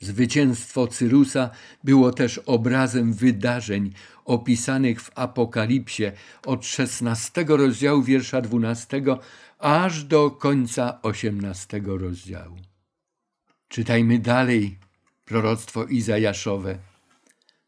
[0.00, 1.50] Zwycięstwo Cyrusa
[1.84, 3.92] było też obrazem wydarzeń
[4.24, 6.12] opisanych w Apokalipsie
[6.46, 9.02] od 16 rozdziału wiersza 12
[9.58, 12.56] aż do końca 18 rozdziału.
[13.68, 14.78] Czytajmy dalej
[15.24, 16.78] proroctwo Izajaszowe.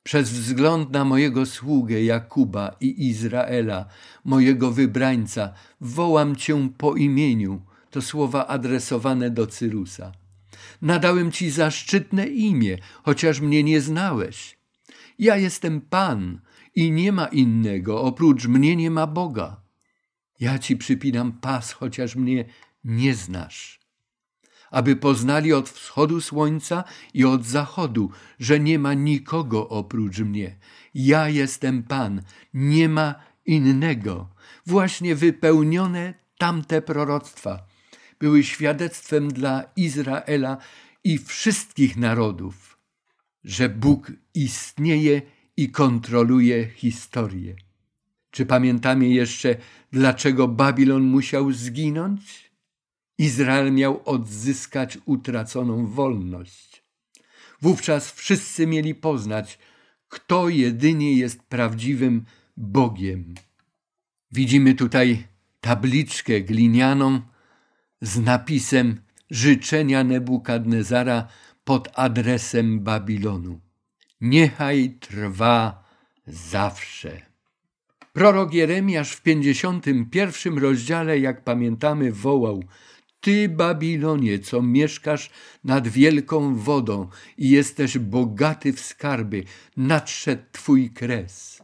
[0.07, 3.87] Przez wzgląd na mojego sługę Jakuba i Izraela,
[4.25, 7.63] mojego wybrańca, wołam cię po imieniu.
[7.91, 10.13] To słowa adresowane do Cyrusa.
[10.83, 14.59] Nadałem ci zaszczytne imię, chociaż mnie nie znałeś.
[15.19, 16.41] Ja jestem Pan
[16.75, 19.61] i nie ma innego, oprócz mnie nie ma Boga.
[20.41, 22.45] Ja ci przypinam pas, chociaż mnie
[22.85, 23.86] nie znasz
[24.71, 30.57] aby poznali od wschodu słońca i od zachodu, że nie ma nikogo oprócz mnie.
[30.95, 32.23] Ja jestem Pan,
[32.55, 33.15] nie ma
[33.47, 34.29] innego.
[34.67, 37.67] Właśnie wypełnione tamte proroctwa
[38.21, 40.57] były świadectwem dla Izraela
[41.05, 42.79] i wszystkich narodów,
[43.45, 45.23] że Bóg istnieje
[45.57, 47.57] i kontroluje historię.
[48.31, 49.57] Czy pamiętamy jeszcze,
[49.93, 52.46] dlaczego Babilon musiał zginąć?
[53.19, 56.83] Izrael miał odzyskać utraconą wolność.
[57.63, 59.59] Wówczas wszyscy mieli poznać,
[60.09, 62.25] kto jedynie jest prawdziwym
[62.57, 63.35] Bogiem.
[64.33, 65.27] Widzimy tutaj
[65.61, 67.21] tabliczkę glinianą
[68.01, 69.01] z napisem
[69.31, 71.29] życzenia Nebukadnezara
[71.65, 73.61] pod adresem Babilonu.
[74.21, 75.85] Niechaj trwa
[76.27, 77.21] zawsze.
[78.13, 82.65] Prorok Jeremiasz w 51 rozdziale, jak pamiętamy, wołał–
[83.27, 85.31] ty, Babilonie, co mieszkasz
[85.65, 87.09] nad wielką wodą
[87.39, 89.45] i jesteś bogaty w skarby,
[89.77, 91.63] nadszedł twój kres.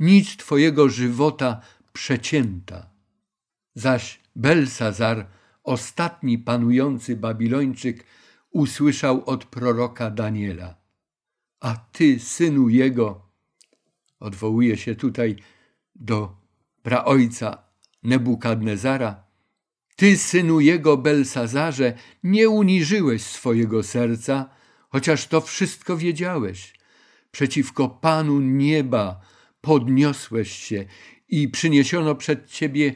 [0.00, 1.60] Nic twojego żywota
[1.92, 2.90] przecięta.
[3.74, 5.26] Zaś Belsazar,
[5.64, 8.04] ostatni panujący Babilończyk,
[8.50, 10.76] usłyszał od proroka Daniela.
[11.60, 13.28] A ty, synu jego,
[14.20, 15.36] odwołuje się tutaj
[15.94, 16.36] do
[16.82, 17.62] praojca
[18.02, 19.21] Nebukadnezara,
[20.02, 24.50] ty, synu jego Belsazarze, nie uniżyłeś swojego serca,
[24.88, 26.74] chociaż to wszystko wiedziałeś.
[27.30, 29.20] Przeciwko Panu nieba
[29.60, 30.84] podniosłeś się
[31.28, 32.94] i przyniesiono przed ciebie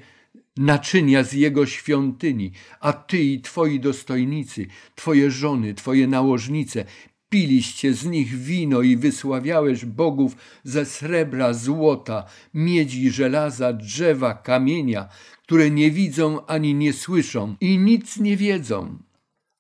[0.57, 6.85] naczynia z jego świątyni, a ty i twoi dostojnicy, twoje żony, twoje nałożnice,
[7.29, 15.09] piliście z nich wino i wysławiałeś bogów ze srebra, złota, miedzi, żelaza, drzewa, kamienia,
[15.43, 18.99] które nie widzą ani nie słyszą i nic nie wiedzą,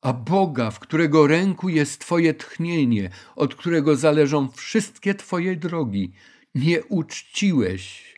[0.02, 6.12] a Boga, w którego ręku jest Twoje tchnienie, od którego zależą wszystkie Twoje drogi,
[6.54, 8.14] nie uczciłeś.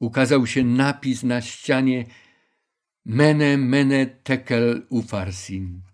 [0.00, 2.06] Ukazał się napis na ścianie
[3.04, 5.89] Mene, mene, tekel, ufarsin.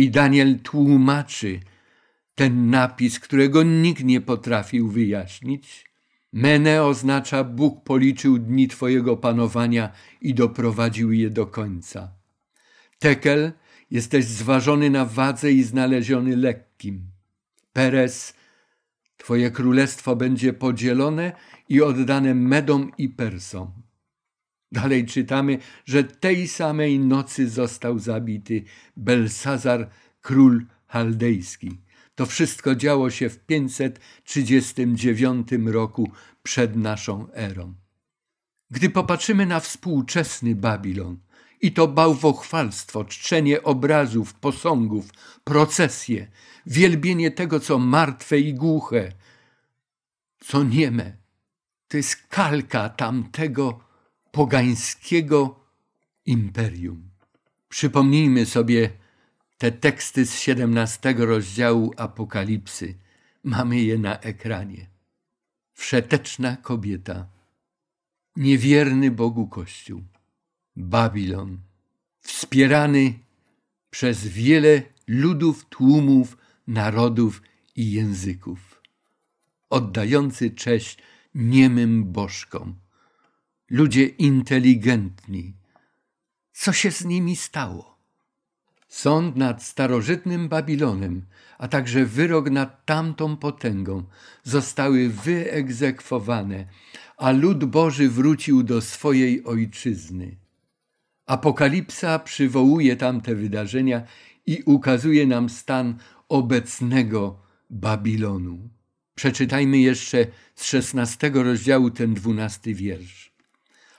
[0.00, 1.60] I Daniel tłumaczy
[2.34, 5.90] ten napis, którego nikt nie potrafił wyjaśnić.
[6.32, 12.12] Mene oznacza Bóg policzył dni Twojego panowania i doprowadził je do końca.
[12.98, 13.52] Tekel
[13.90, 17.02] jesteś zważony na wadze i znaleziony lekkim.
[17.72, 18.34] Peres,
[19.16, 21.32] Twoje królestwo będzie podzielone
[21.68, 23.72] i oddane Medom i Persom.
[24.72, 28.64] Dalej czytamy, że tej samej nocy został zabity
[28.96, 31.78] Belsazar, król chaldejski.
[32.14, 36.10] To wszystko działo się w 539 roku
[36.42, 37.74] przed naszą erą.
[38.70, 41.18] Gdy popatrzymy na współczesny Babilon,
[41.60, 45.08] i to bałwochwalstwo, czczenie obrazów, posągów,
[45.44, 46.26] procesje,
[46.66, 49.12] wielbienie tego, co martwe i głuche,
[50.40, 51.16] co nieme,
[51.88, 53.80] to jest kalka tamtego
[54.30, 55.64] pogańskiego
[56.26, 57.10] imperium.
[57.68, 58.90] Przypomnijmy sobie
[59.58, 62.94] te teksty z 17 rozdziału Apokalipsy.
[63.44, 64.86] mamy je na ekranie.
[65.72, 67.26] Wszeteczna kobieta,
[68.36, 70.02] niewierny Bogu Kościół,
[70.76, 71.58] Babilon,
[72.20, 73.14] wspierany
[73.90, 77.42] przez wiele ludów, tłumów, narodów
[77.76, 78.82] i języków,
[79.70, 80.98] oddający cześć
[81.34, 82.74] niemym bożkom.
[83.70, 85.54] Ludzie inteligentni.
[86.52, 87.98] Co się z nimi stało?
[88.88, 91.26] Sąd nad starożytnym Babilonem,
[91.58, 94.04] a także wyrok nad tamtą potęgą
[94.42, 96.66] zostały wyegzekwowane,
[97.16, 100.36] a lud Boży wrócił do swojej ojczyzny.
[101.26, 104.02] Apokalipsa przywołuje tamte wydarzenia
[104.46, 108.70] i ukazuje nam stan obecnego Babilonu.
[109.14, 113.29] Przeczytajmy jeszcze z szesnastego rozdziału ten dwunasty wiersz.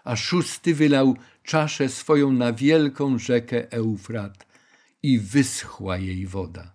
[0.04, 4.48] A szósty wylał czaszę swoją na wielką rzekę Eufrat
[5.04, 6.74] i wyschła jej woda,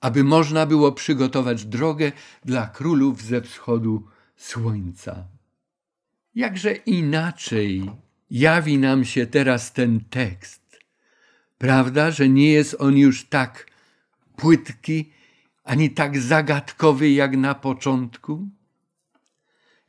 [0.00, 2.12] aby można było przygotować drogę
[2.44, 5.24] dla królów ze wschodu słońca.
[6.34, 7.90] Jakże inaczej
[8.30, 10.80] jawi nam się teraz ten tekst.
[11.58, 13.66] Prawda, że nie jest on już tak
[14.36, 15.12] płytki,
[15.64, 18.48] ani tak zagadkowy jak na początku?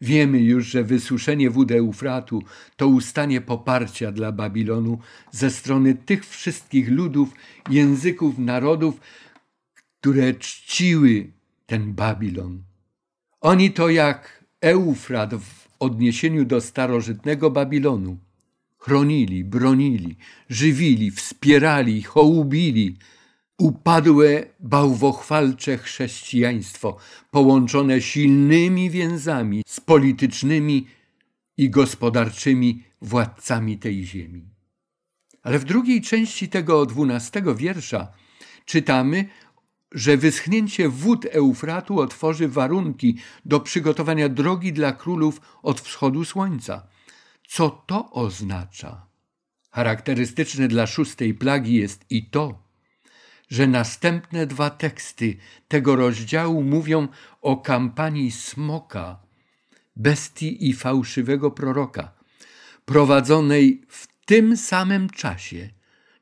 [0.02, 2.44] Wiemy już, że wysuszenie wód Eufratu
[2.76, 5.00] to ustanie poparcia dla Babilonu
[5.32, 7.34] ze strony tych wszystkich ludów,
[7.70, 9.00] języków, narodów,
[9.74, 11.32] które czciły
[11.66, 12.64] ten Babilon.
[13.42, 18.18] Oni to jak Eufrat w odniesieniu do starożytnego Babilonu.
[18.78, 20.16] Chronili, bronili,
[20.50, 22.98] żywili, wspierali, hołubili,
[23.58, 26.98] upadłe bałwochwalcze chrześcijaństwo,
[27.32, 30.88] połączone silnymi więzami z politycznymi
[31.58, 34.50] i gospodarczymi władcami tej ziemi.
[35.44, 38.08] Ale w drugiej części tego dwunastego wiersza
[38.66, 39.30] czytamy,
[39.92, 46.88] że wyschnięcie wód Eufratu otworzy warunki do przygotowania drogi dla królów od wschodu słońca.
[47.48, 49.06] Co to oznacza?
[49.72, 52.65] Charakterystyczne dla szóstej plagi jest i to,
[53.50, 57.08] że następne dwa teksty tego rozdziału mówią
[57.42, 59.20] o kampanii smoka,
[59.96, 62.12] bestii i fałszywego proroka,
[62.86, 65.70] prowadzonej w tym samym czasie,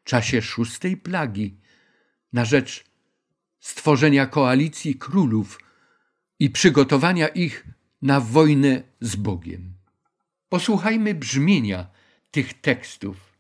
[0.03, 1.57] czasie szóstej plagi,
[2.33, 2.86] na rzecz
[3.59, 5.59] stworzenia koalicji królów
[6.39, 7.67] i przygotowania ich
[8.01, 9.73] na wojnę z Bogiem.
[10.49, 11.88] Posłuchajmy brzmienia
[12.31, 13.32] tych tekstów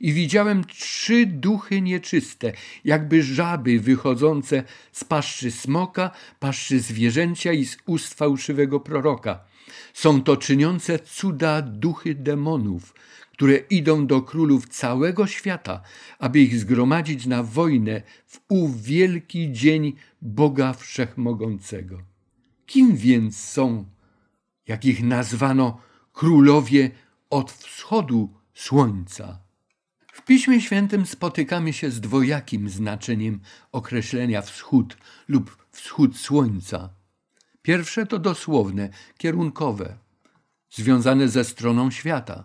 [0.00, 2.52] i widziałem trzy duchy nieczyste,
[2.84, 9.44] jakby żaby wychodzące z paszczy smoka, paszczy zwierzęcia i z ust fałszywego proroka.
[9.94, 12.94] Są to czyniące cuda duchy demonów,
[13.32, 15.82] które idą do królów całego świata,
[16.18, 21.98] aby ich zgromadzić na wojnę w ów wielki dzień Boga Wszechmogącego.
[22.66, 23.84] Kim więc są,
[24.68, 25.80] jak ich nazwano,
[26.12, 26.90] królowie
[27.30, 29.43] od wschodu słońca?
[30.24, 33.40] W Piśmie Świętym spotykamy się z dwojakim znaczeniem
[33.72, 34.96] określenia wschód
[35.28, 36.90] lub wschód słońca.
[37.62, 39.96] Pierwsze to dosłowne, kierunkowe,
[40.70, 42.44] związane ze stroną świata.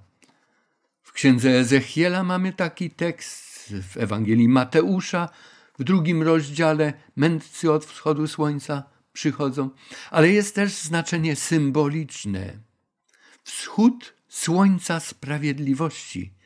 [1.02, 5.30] W księdze Ezechiela mamy taki tekst, w Ewangelii Mateusza,
[5.78, 9.70] w drugim rozdziale mędrcy od wschodu słońca przychodzą,
[10.12, 12.60] ale jest też znaczenie symboliczne.
[13.44, 16.34] Wschód słońca sprawiedliwości–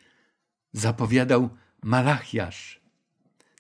[0.74, 1.50] zapowiadał
[1.84, 2.84] Malachiasz.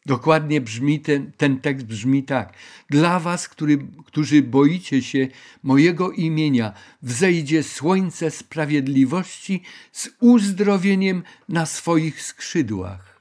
[0.05, 2.53] Dokładnie brzmi ten, ten tekst brzmi tak.
[2.89, 5.27] Dla was, który, którzy boicie się
[5.63, 13.19] mojego imienia, wzejdzie słońce sprawiedliwości z uzdrowieniem na swoich skrzydłach.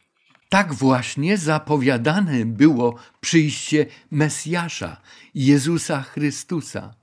[0.49, 5.01] Tak właśnie zapowiadane było przyjście Mesjasza,
[5.34, 6.95] Jezusa Chrystusa.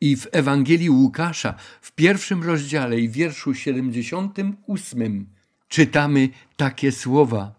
[0.00, 5.26] I w Ewangelii Łukasza w pierwszym rozdziale i wierszu 78
[5.68, 7.54] czytamy takie słowa: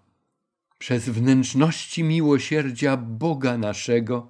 [0.80, 4.30] Przez wnętrzności miłosierdzia Boga naszego,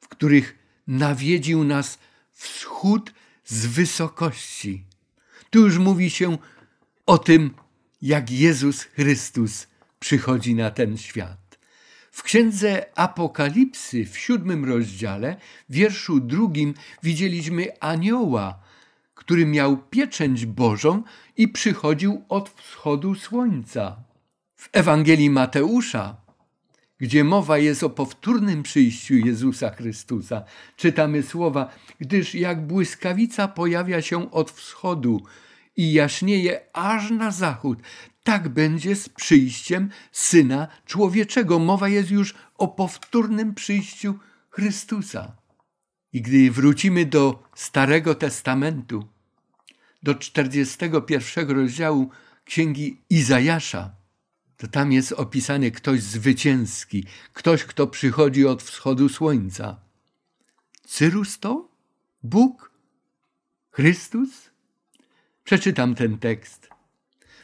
[0.00, 1.98] w których nawiedził nas
[2.32, 3.12] wschód
[3.44, 4.84] z wysokości.
[5.50, 6.38] Tu już mówi się
[7.06, 7.54] o tym,
[8.02, 9.66] jak Jezus Chrystus
[9.98, 11.58] przychodzi na ten świat.
[12.10, 15.36] W księdze Apokalipsy w siódmym rozdziale,
[15.70, 18.62] wierszu drugim, widzieliśmy anioła,
[19.30, 21.02] który miał pieczęć Bożą
[21.36, 23.96] i przychodził od wschodu słońca.
[24.56, 26.16] W Ewangelii Mateusza,
[26.98, 30.44] gdzie mowa jest o powtórnym przyjściu Jezusa Chrystusa,
[30.76, 31.70] czytamy słowa,
[32.00, 35.22] gdyż jak błyskawica pojawia się od wschodu
[35.76, 37.78] i jaśnieje aż na zachód,
[38.22, 41.58] tak będzie z przyjściem Syna Człowieczego.
[41.58, 44.14] Mowa jest już o powtórnym przyjściu
[44.48, 45.36] Chrystusa.
[46.12, 49.19] I gdy wrócimy do Starego Testamentu,
[50.02, 52.10] do 41 rozdziału
[52.44, 54.00] Księgi Izajasza,
[54.56, 59.80] to tam jest opisany ktoś zwycięski, ktoś, kto przychodzi od wschodu słońca.
[60.86, 61.68] Cyrus to?
[62.22, 62.70] Bóg?
[63.70, 64.50] Chrystus?
[65.44, 66.68] Przeczytam ten tekst.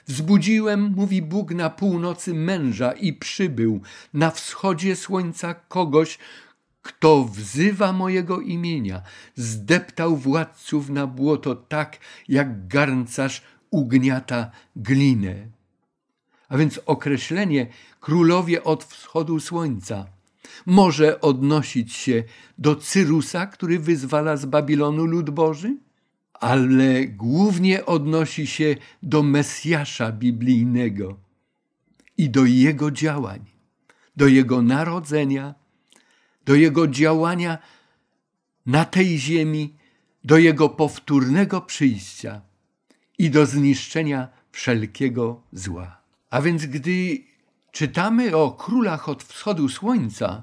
[0.07, 3.81] Wzbudziłem, mówi Bóg, na północy męża i przybył
[4.15, 6.19] na wschodzie słońca kogoś,
[6.87, 9.03] kto wzywa mojego imienia.
[9.35, 15.35] Zdeptał władców na błoto tak, jak garncarz ugniata glinę.
[16.49, 17.67] A więc określenie
[18.01, 20.07] królowie od wschodu słońca
[20.67, 22.25] może odnosić się
[22.59, 25.77] do Cyrusa, który wyzwala z Babilonu lud Boży,
[26.33, 31.17] ale głównie odnosi się do Mesjasza biblijnego
[32.19, 33.41] i do jego działań,
[34.17, 35.55] do jego narodzenia,
[36.47, 37.59] do jego działania
[38.67, 39.75] na tej ziemi,
[40.25, 42.43] do jego powtórnego przyjścia
[43.19, 46.01] i do zniszczenia wszelkiego zła.
[46.31, 47.19] A więc gdy
[47.73, 50.43] czytamy o królach od wschodu słońca,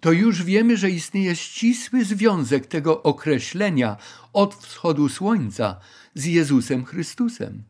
[0.00, 3.96] to już wiemy, że istnieje ścisły związek tego określenia
[4.32, 5.80] od wschodu słońca
[6.14, 7.62] z Jezusem Chrystusem.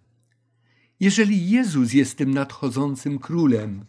[1.01, 3.85] Jeżeli Jezus jest tym nadchodzącym królem,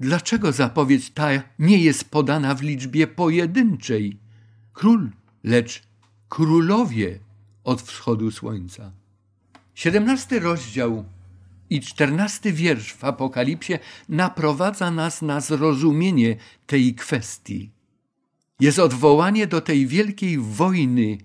[0.00, 1.28] dlaczego zapowiedź ta
[1.58, 4.16] nie jest podana w liczbie pojedynczej?
[4.72, 5.10] Król,
[5.44, 5.82] lecz
[6.28, 7.18] królowie
[7.64, 8.92] od wschodu słońca.
[9.74, 11.04] Siedemnasty rozdział
[11.70, 13.78] i czternasty wiersz w Apokalipsie
[14.08, 16.36] naprowadza nas na zrozumienie
[16.66, 17.70] tej kwestii.
[18.60, 21.18] Jest odwołanie do tej wielkiej wojny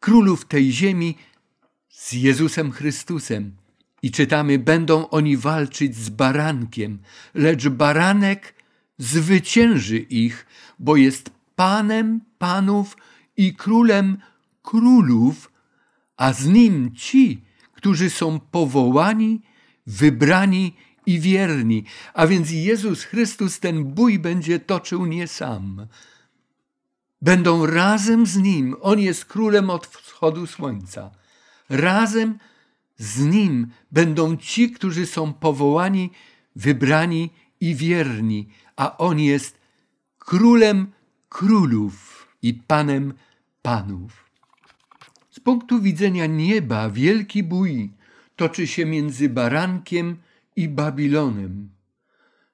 [0.00, 1.16] królów tej ziemi
[1.88, 3.56] z Jezusem Chrystusem.
[4.04, 6.98] I czytamy, będą oni walczyć z barankiem,
[7.34, 8.54] lecz baranek
[8.98, 10.46] zwycięży ich,
[10.78, 12.96] bo jest panem panów
[13.36, 14.18] i królem
[14.62, 15.52] królów,
[16.16, 19.42] a z nim ci, którzy są powołani
[19.86, 20.74] wybrani
[21.06, 21.84] i wierni.
[22.14, 25.86] A więc Jezus Chrystus ten bój będzie toczył nie sam.
[27.22, 28.76] Będą razem z Nim.
[28.80, 31.10] On jest królem od wschodu słońca.
[31.68, 32.53] Razem z
[33.18, 36.10] Nim będą ci, którzy są powołani,
[36.56, 37.30] wybrani
[37.60, 39.58] i wierni, a On jest
[40.18, 40.92] królem
[41.28, 43.14] królów i panem
[43.62, 44.30] panów.
[45.30, 47.90] Z punktu widzenia nieba wielki bój
[48.36, 50.16] toczy się między Barankiem
[50.56, 51.70] i Babilonem.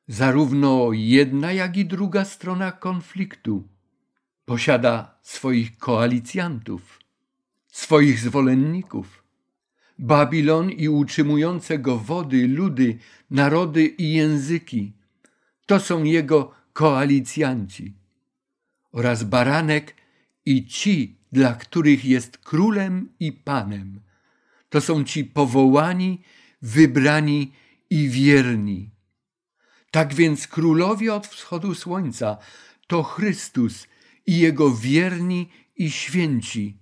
[0.09, 3.69] Zarówno jedna, jak i druga strona konfliktu
[4.45, 6.99] posiada swoich koalicjantów,
[7.69, 9.20] swoich zwolenników.
[10.01, 12.99] Babilon i utrzymujące go wody, ludy,
[13.31, 14.93] narody i języki
[15.67, 17.95] to są jego koalicjanci
[18.93, 19.95] oraz baranek
[20.47, 24.01] i ci, dla których jest królem i panem
[24.71, 26.21] to są ci powołani,
[26.63, 27.53] wybrani
[27.91, 28.91] i wierni.
[29.91, 32.39] Tak więc królowie od wschodu słońca
[32.87, 33.87] to Chrystus
[34.27, 36.77] i jego wierni i święci.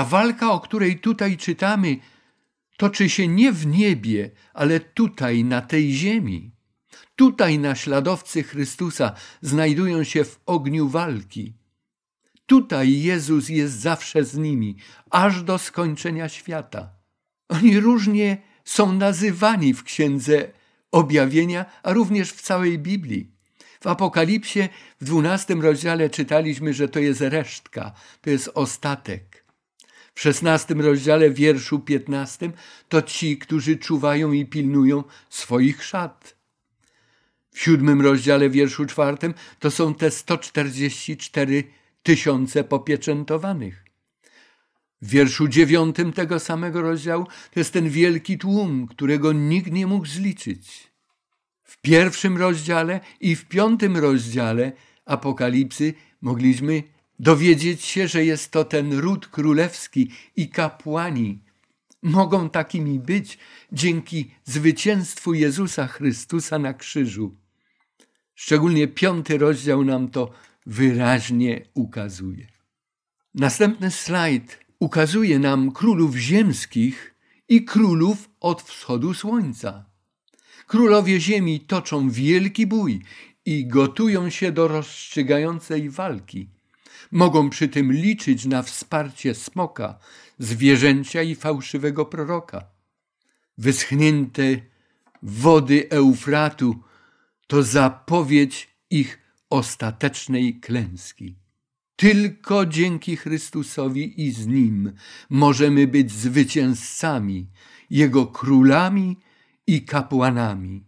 [0.00, 1.96] Ta walka, o której tutaj czytamy,
[2.76, 6.50] toczy się nie w niebie, ale tutaj, na tej ziemi.
[7.16, 11.54] Tutaj naśladowcy Chrystusa znajdują się w ogniu walki.
[12.46, 14.76] Tutaj Jezus jest zawsze z nimi,
[15.10, 16.90] aż do skończenia świata.
[17.48, 20.52] Oni różnie są nazywani w Księdze
[20.92, 23.32] Objawienia, a również w całej Biblii.
[23.80, 24.68] W Apokalipsie
[25.00, 29.40] w dwunastym rozdziale czytaliśmy, że to jest resztka, to jest ostatek.
[30.14, 32.52] W szesnastym rozdziale, wierszu piętnastym,
[32.88, 36.40] to ci, którzy czuwają i pilnują swoich szat
[37.52, 41.64] w siódmym rozdziale, wierszu czwartym, to są te 144
[42.02, 43.84] tysiące popieczętowanych.
[45.02, 50.06] W wierszu dziewiątym tego samego rozdziału to jest ten wielki tłum, którego nikt nie mógł
[50.06, 50.90] zliczyć.
[51.62, 54.72] W pierwszym rozdziale i w piątym rozdziale
[55.04, 56.82] Apokalipsy mogliśmy
[57.20, 61.42] dowiedzieć się, że jest to ten ród królewski i kapłani.
[62.02, 63.38] Mogą takimi być
[63.72, 67.36] dzięki zwycięstwu Jezusa Chrystusa na krzyżu.
[68.34, 70.30] Szczególnie piąty rozdział nam to
[70.66, 72.46] wyraźnie ukazuje.
[73.34, 77.14] Następny slajd ukazuje nam królów ziemskich
[77.48, 79.84] i królów od wschodu słońca.
[80.66, 83.02] Królowie ziemi toczą wielki bój
[83.44, 86.59] i gotują się do rozstrzygającej walki.
[87.10, 89.98] Mogą przy tym liczyć na wsparcie smoka,
[90.38, 92.64] zwierzęcia i fałszywego proroka.
[93.58, 94.42] wyschnięte
[95.22, 96.76] wody Eufratu
[97.46, 99.18] to zapowiedź ich
[99.50, 101.36] ostatecznej klęski.
[101.96, 104.92] Tylko dzięki Chrystusowi i z Nim
[105.30, 107.46] możemy być zwycięzcami,
[107.90, 109.16] Jego królami
[109.66, 110.84] i kapłanami.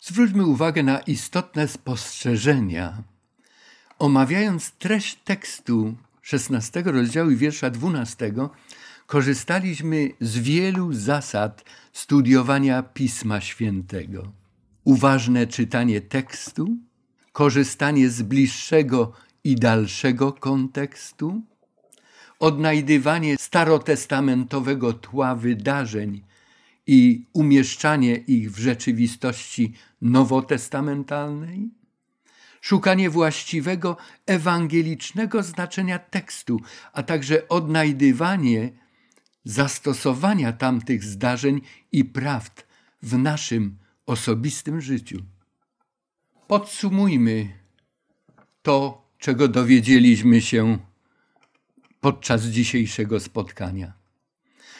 [0.00, 3.02] Zwróćmy uwagę na istotne spostrzeżenia.
[4.00, 8.32] Omawiając treść tekstu 16 rozdziału i wiersza 12,
[9.06, 14.32] korzystaliśmy z wielu zasad studiowania Pisma Świętego.
[14.84, 16.76] Uważne czytanie tekstu,
[17.32, 19.12] korzystanie z bliższego
[19.44, 21.42] i dalszego kontekstu,
[22.38, 26.22] odnajdywanie starotestamentowego tła wydarzeń
[26.86, 29.72] i umieszczanie ich w rzeczywistości
[30.02, 31.79] nowotestamentalnej,
[32.60, 33.96] szukanie właściwego
[34.26, 36.60] ewangelicznego znaczenia tekstu,
[36.92, 38.72] a także odnajdywanie
[39.44, 41.60] zastosowania tamtych zdarzeń
[41.92, 42.66] i prawd
[43.02, 45.18] w naszym osobistym życiu.
[46.46, 47.48] Podsumujmy
[48.62, 50.78] to, czego dowiedzieliśmy się
[52.00, 53.92] podczas dzisiejszego spotkania.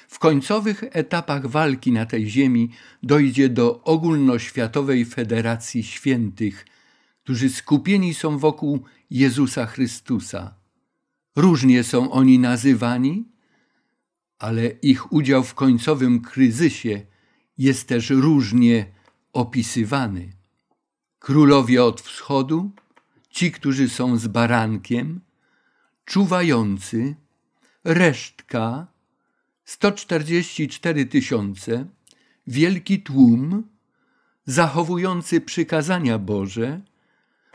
[0.08, 2.70] W końcowych etapach walki na tej ziemi
[3.02, 6.66] dojdzie do ogólnoświatowej federacji świętych,
[7.22, 10.54] którzy skupieni są wokół Jezusa Chrystusa.
[11.36, 13.28] Różnie są oni nazywani,
[14.38, 17.06] ale ich udział w końcowym kryzysie
[17.58, 18.86] jest też różnie
[19.32, 20.32] opisywany.
[21.18, 22.70] Królowie od wschodu,
[23.30, 25.20] ci, którzy są z barankiem,
[26.04, 27.16] czuwający,
[27.84, 28.86] resztka,
[29.64, 31.86] 144 tysiące,
[32.46, 33.68] wielki tłum,
[34.46, 36.80] zachowujący przykazania Boże,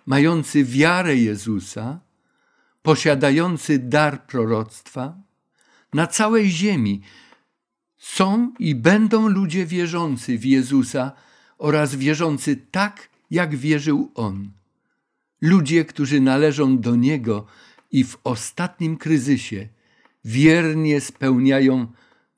[0.05, 1.99] mający wiarę Jezusa,
[2.81, 5.17] posiadający dar proroctwa,
[5.93, 7.01] na całej ziemi
[7.97, 11.11] są i będą ludzie wierzący w Jezusa
[11.57, 14.51] oraz wierzący tak, jak wierzył On.
[15.41, 17.45] Ludzie, którzy należą do Niego
[17.91, 19.67] i w ostatnim kryzysie
[20.25, 21.87] wiernie spełniają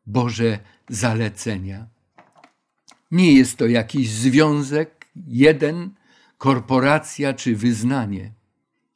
[0.06, 0.60] Boże
[0.90, 1.88] zalecenia.
[3.12, 5.90] Nie jest to jakiś związek, jeden,
[6.38, 8.34] korporacja czy wyznanie.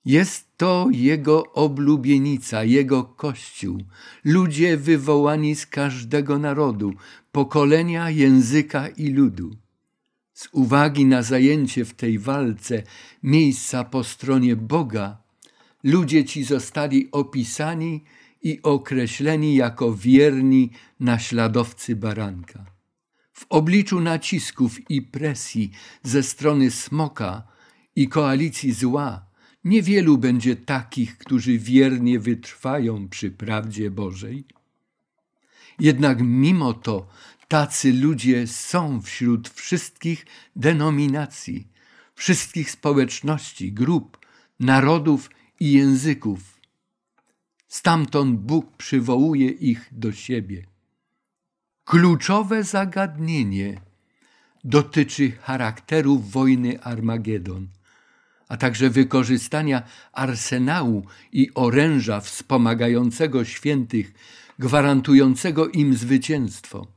[0.06, 3.78] Jest to Jego oblubienica, Jego Kościół,
[4.24, 6.94] ludzie wywołani z każdego narodu,
[7.32, 9.56] pokolenia, języka i ludu.
[10.34, 12.84] Z uwagi na zajęcie w tej walce
[13.24, 15.18] miejsca po stronie Boga,
[15.84, 18.04] ludzie ci zostali opisani
[18.44, 20.70] i określeni jako wierni
[21.00, 22.81] naśladowcy baranka.
[23.42, 25.72] W obliczu nacisków i presji
[26.04, 27.44] ze strony smoka
[27.96, 29.26] i koalicji zła,
[29.64, 34.46] niewielu będzie takich, którzy wiernie wytrwają przy prawdzie Bożej.
[35.80, 37.08] Jednak mimo to
[37.48, 40.26] tacy ludzie są wśród wszystkich
[40.56, 41.68] denominacji,
[42.16, 44.26] wszystkich społeczności, grup,
[44.60, 45.30] narodów
[45.60, 46.60] i języków.
[47.68, 50.71] Stamtąd Bóg przywołuje ich do siebie.
[51.86, 53.82] Kluczowe zagadnienie
[54.64, 57.68] dotyczy charakteru wojny Armagedon,
[58.50, 64.14] a także wykorzystania arsenału i oręża wspomagającego świętych,
[64.60, 66.88] gwarantującego im zwycięstwo.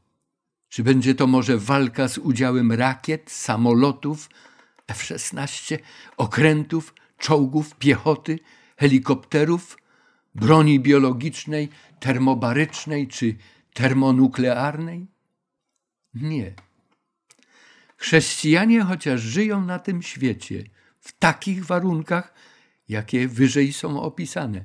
[0.68, 4.30] Czy będzie to może walka z udziałem rakiet, samolotów,
[4.88, 5.78] F-16,
[6.16, 8.38] okrętów, czołgów, piechoty,
[8.76, 9.78] helikopterów,
[10.34, 11.68] broni biologicznej,
[12.00, 13.36] termobarycznej czy
[13.74, 15.06] termonuklearnej?
[16.14, 16.54] Nie.
[17.96, 20.64] Chrześcijanie, chociaż żyją na tym świecie
[21.00, 22.34] w takich warunkach,
[22.88, 24.64] jakie wyżej są opisane,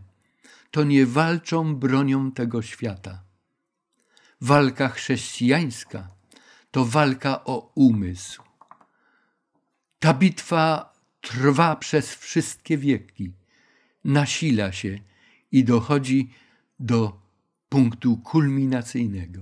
[0.72, 3.24] to nie walczą bronią tego świata.
[4.42, 6.20] Walka chrześcijańska
[6.72, 8.44] to walka o umysł.
[10.00, 13.34] Ta bitwa trwa przez wszystkie wieki,
[14.04, 15.00] nasila się
[15.52, 16.34] i dochodzi
[16.80, 17.22] do
[17.70, 19.42] punktu kulminacyjnego.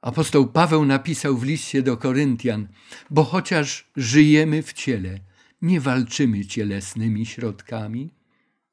[0.00, 2.68] Apostoł Paweł napisał w liście do Koryntian:
[3.10, 5.18] Bo chociaż żyjemy w ciele,
[5.62, 8.10] nie walczymy cielesnymi środkami,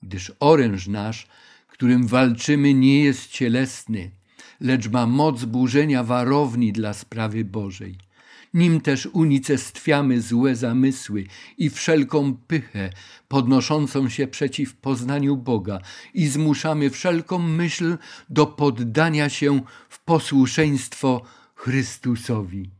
[0.04, 1.28] gdyż oręż nasz,
[1.68, 4.12] którym walczymy, nie jest cielesny,
[4.60, 8.09] lecz ma moc burzenia warowni dla sprawy Bożej
[8.54, 11.24] nim też unicestwiamy złe zamysły
[11.58, 12.90] i wszelką pychę
[13.28, 15.80] podnoszącą się przeciw poznaniu Boga
[16.14, 17.98] i zmuszamy wszelką myśl
[18.30, 21.22] do poddania się w posłuszeństwo
[21.56, 22.72] Chrystusowi.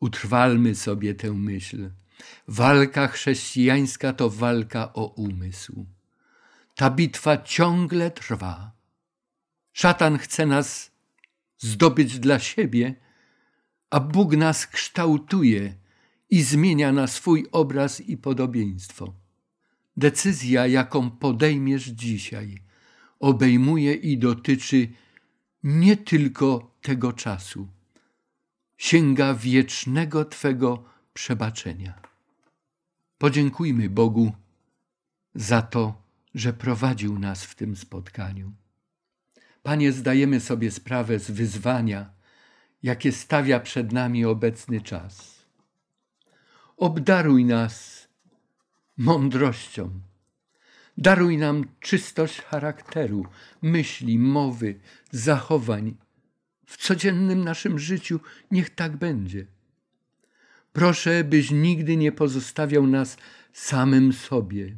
[0.00, 1.90] Utrwalmy sobie tę myśl.
[2.48, 5.86] Walka chrześcijańska to walka o umysł.
[6.74, 8.72] Ta bitwa ciągle trwa.
[9.72, 10.90] Szatan chce nas
[11.58, 12.94] zdobyć dla siebie,
[13.90, 15.74] a Bóg nas kształtuje
[16.30, 19.14] i zmienia na swój obraz i podobieństwo.
[19.96, 22.62] Decyzja, jaką podejmiesz dzisiaj,
[23.20, 24.88] obejmuje i dotyczy
[25.62, 27.68] nie tylko tego czasu,
[28.76, 30.84] sięga wiecznego Twego
[31.14, 31.94] przebaczenia.
[33.18, 34.32] Podziękujmy Bogu
[35.34, 36.02] za to,
[36.34, 38.52] że prowadził nas w tym spotkaniu.
[39.62, 42.17] Panie, zdajemy sobie sprawę z wyzwania,
[42.82, 45.44] jakie stawia przed nami obecny czas.
[46.76, 48.08] Obdaruj nas
[48.96, 50.00] mądrością.
[50.98, 53.26] Daruj nam czystość charakteru,
[53.62, 55.96] myśli, mowy, zachowań.
[56.66, 58.20] W codziennym naszym życiu
[58.50, 59.46] niech tak będzie.
[60.72, 63.16] Proszę, byś nigdy nie pozostawiał nas
[63.52, 64.76] samym sobie.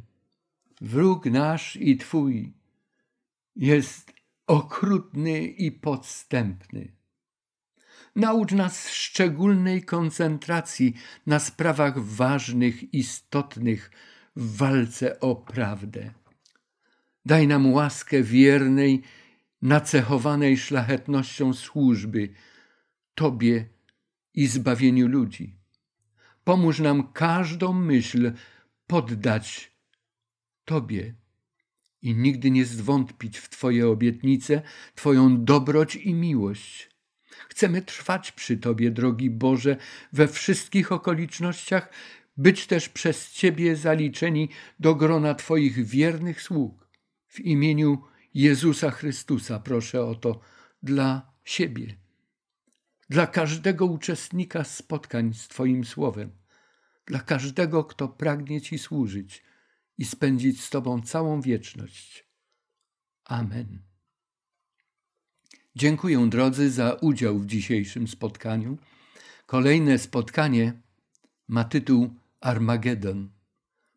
[0.81, 2.53] Wróg nasz i Twój
[3.55, 4.13] jest
[4.47, 6.91] okrutny i podstępny.
[8.15, 10.93] Naucz nas szczególnej koncentracji
[11.25, 13.91] na sprawach ważnych, istotnych
[14.35, 16.11] w walce o prawdę.
[17.25, 19.01] Daj nam łaskę wiernej,
[19.61, 22.29] nacechowanej szlachetnością służby
[23.15, 23.65] Tobie
[24.33, 25.55] i zbawieniu ludzi.
[26.43, 28.31] Pomóż nam każdą myśl
[28.87, 29.71] poddać
[30.65, 31.13] Tobie
[32.01, 34.61] i nigdy nie zwątpić w Twoje obietnice,
[34.95, 36.90] Twoją dobroć i miłość.
[37.49, 39.77] Chcemy trwać przy Tobie, drogi Boże,
[40.13, 41.89] we wszystkich okolicznościach,
[42.37, 46.87] być też przez Ciebie zaliczeni do grona Twoich wiernych sług.
[47.27, 48.03] W imieniu
[48.33, 50.39] Jezusa Chrystusa proszę o to
[50.83, 51.95] dla siebie,
[53.09, 56.31] dla każdego uczestnika spotkań z Twoim Słowem,
[57.05, 59.43] dla każdego, kto pragnie Ci służyć
[59.97, 62.27] i spędzić z Tobą całą wieczność.
[63.23, 63.90] Amen.
[65.75, 68.77] Dziękuję drodzy za udział w dzisiejszym spotkaniu.
[69.45, 70.73] Kolejne spotkanie
[71.47, 72.09] ma tytuł
[72.41, 73.29] Armagedon.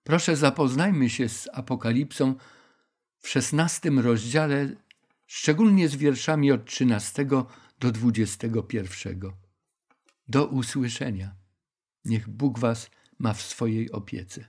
[0.05, 2.35] Proszę zapoznajmy się z Apokalipsą
[3.19, 4.69] w szesnastym rozdziale,
[5.27, 7.25] szczególnie z wierszami od 13
[7.81, 9.21] do 21.
[10.29, 11.35] Do usłyszenia.
[12.05, 14.45] Niech Bóg Was ma w swojej opiece.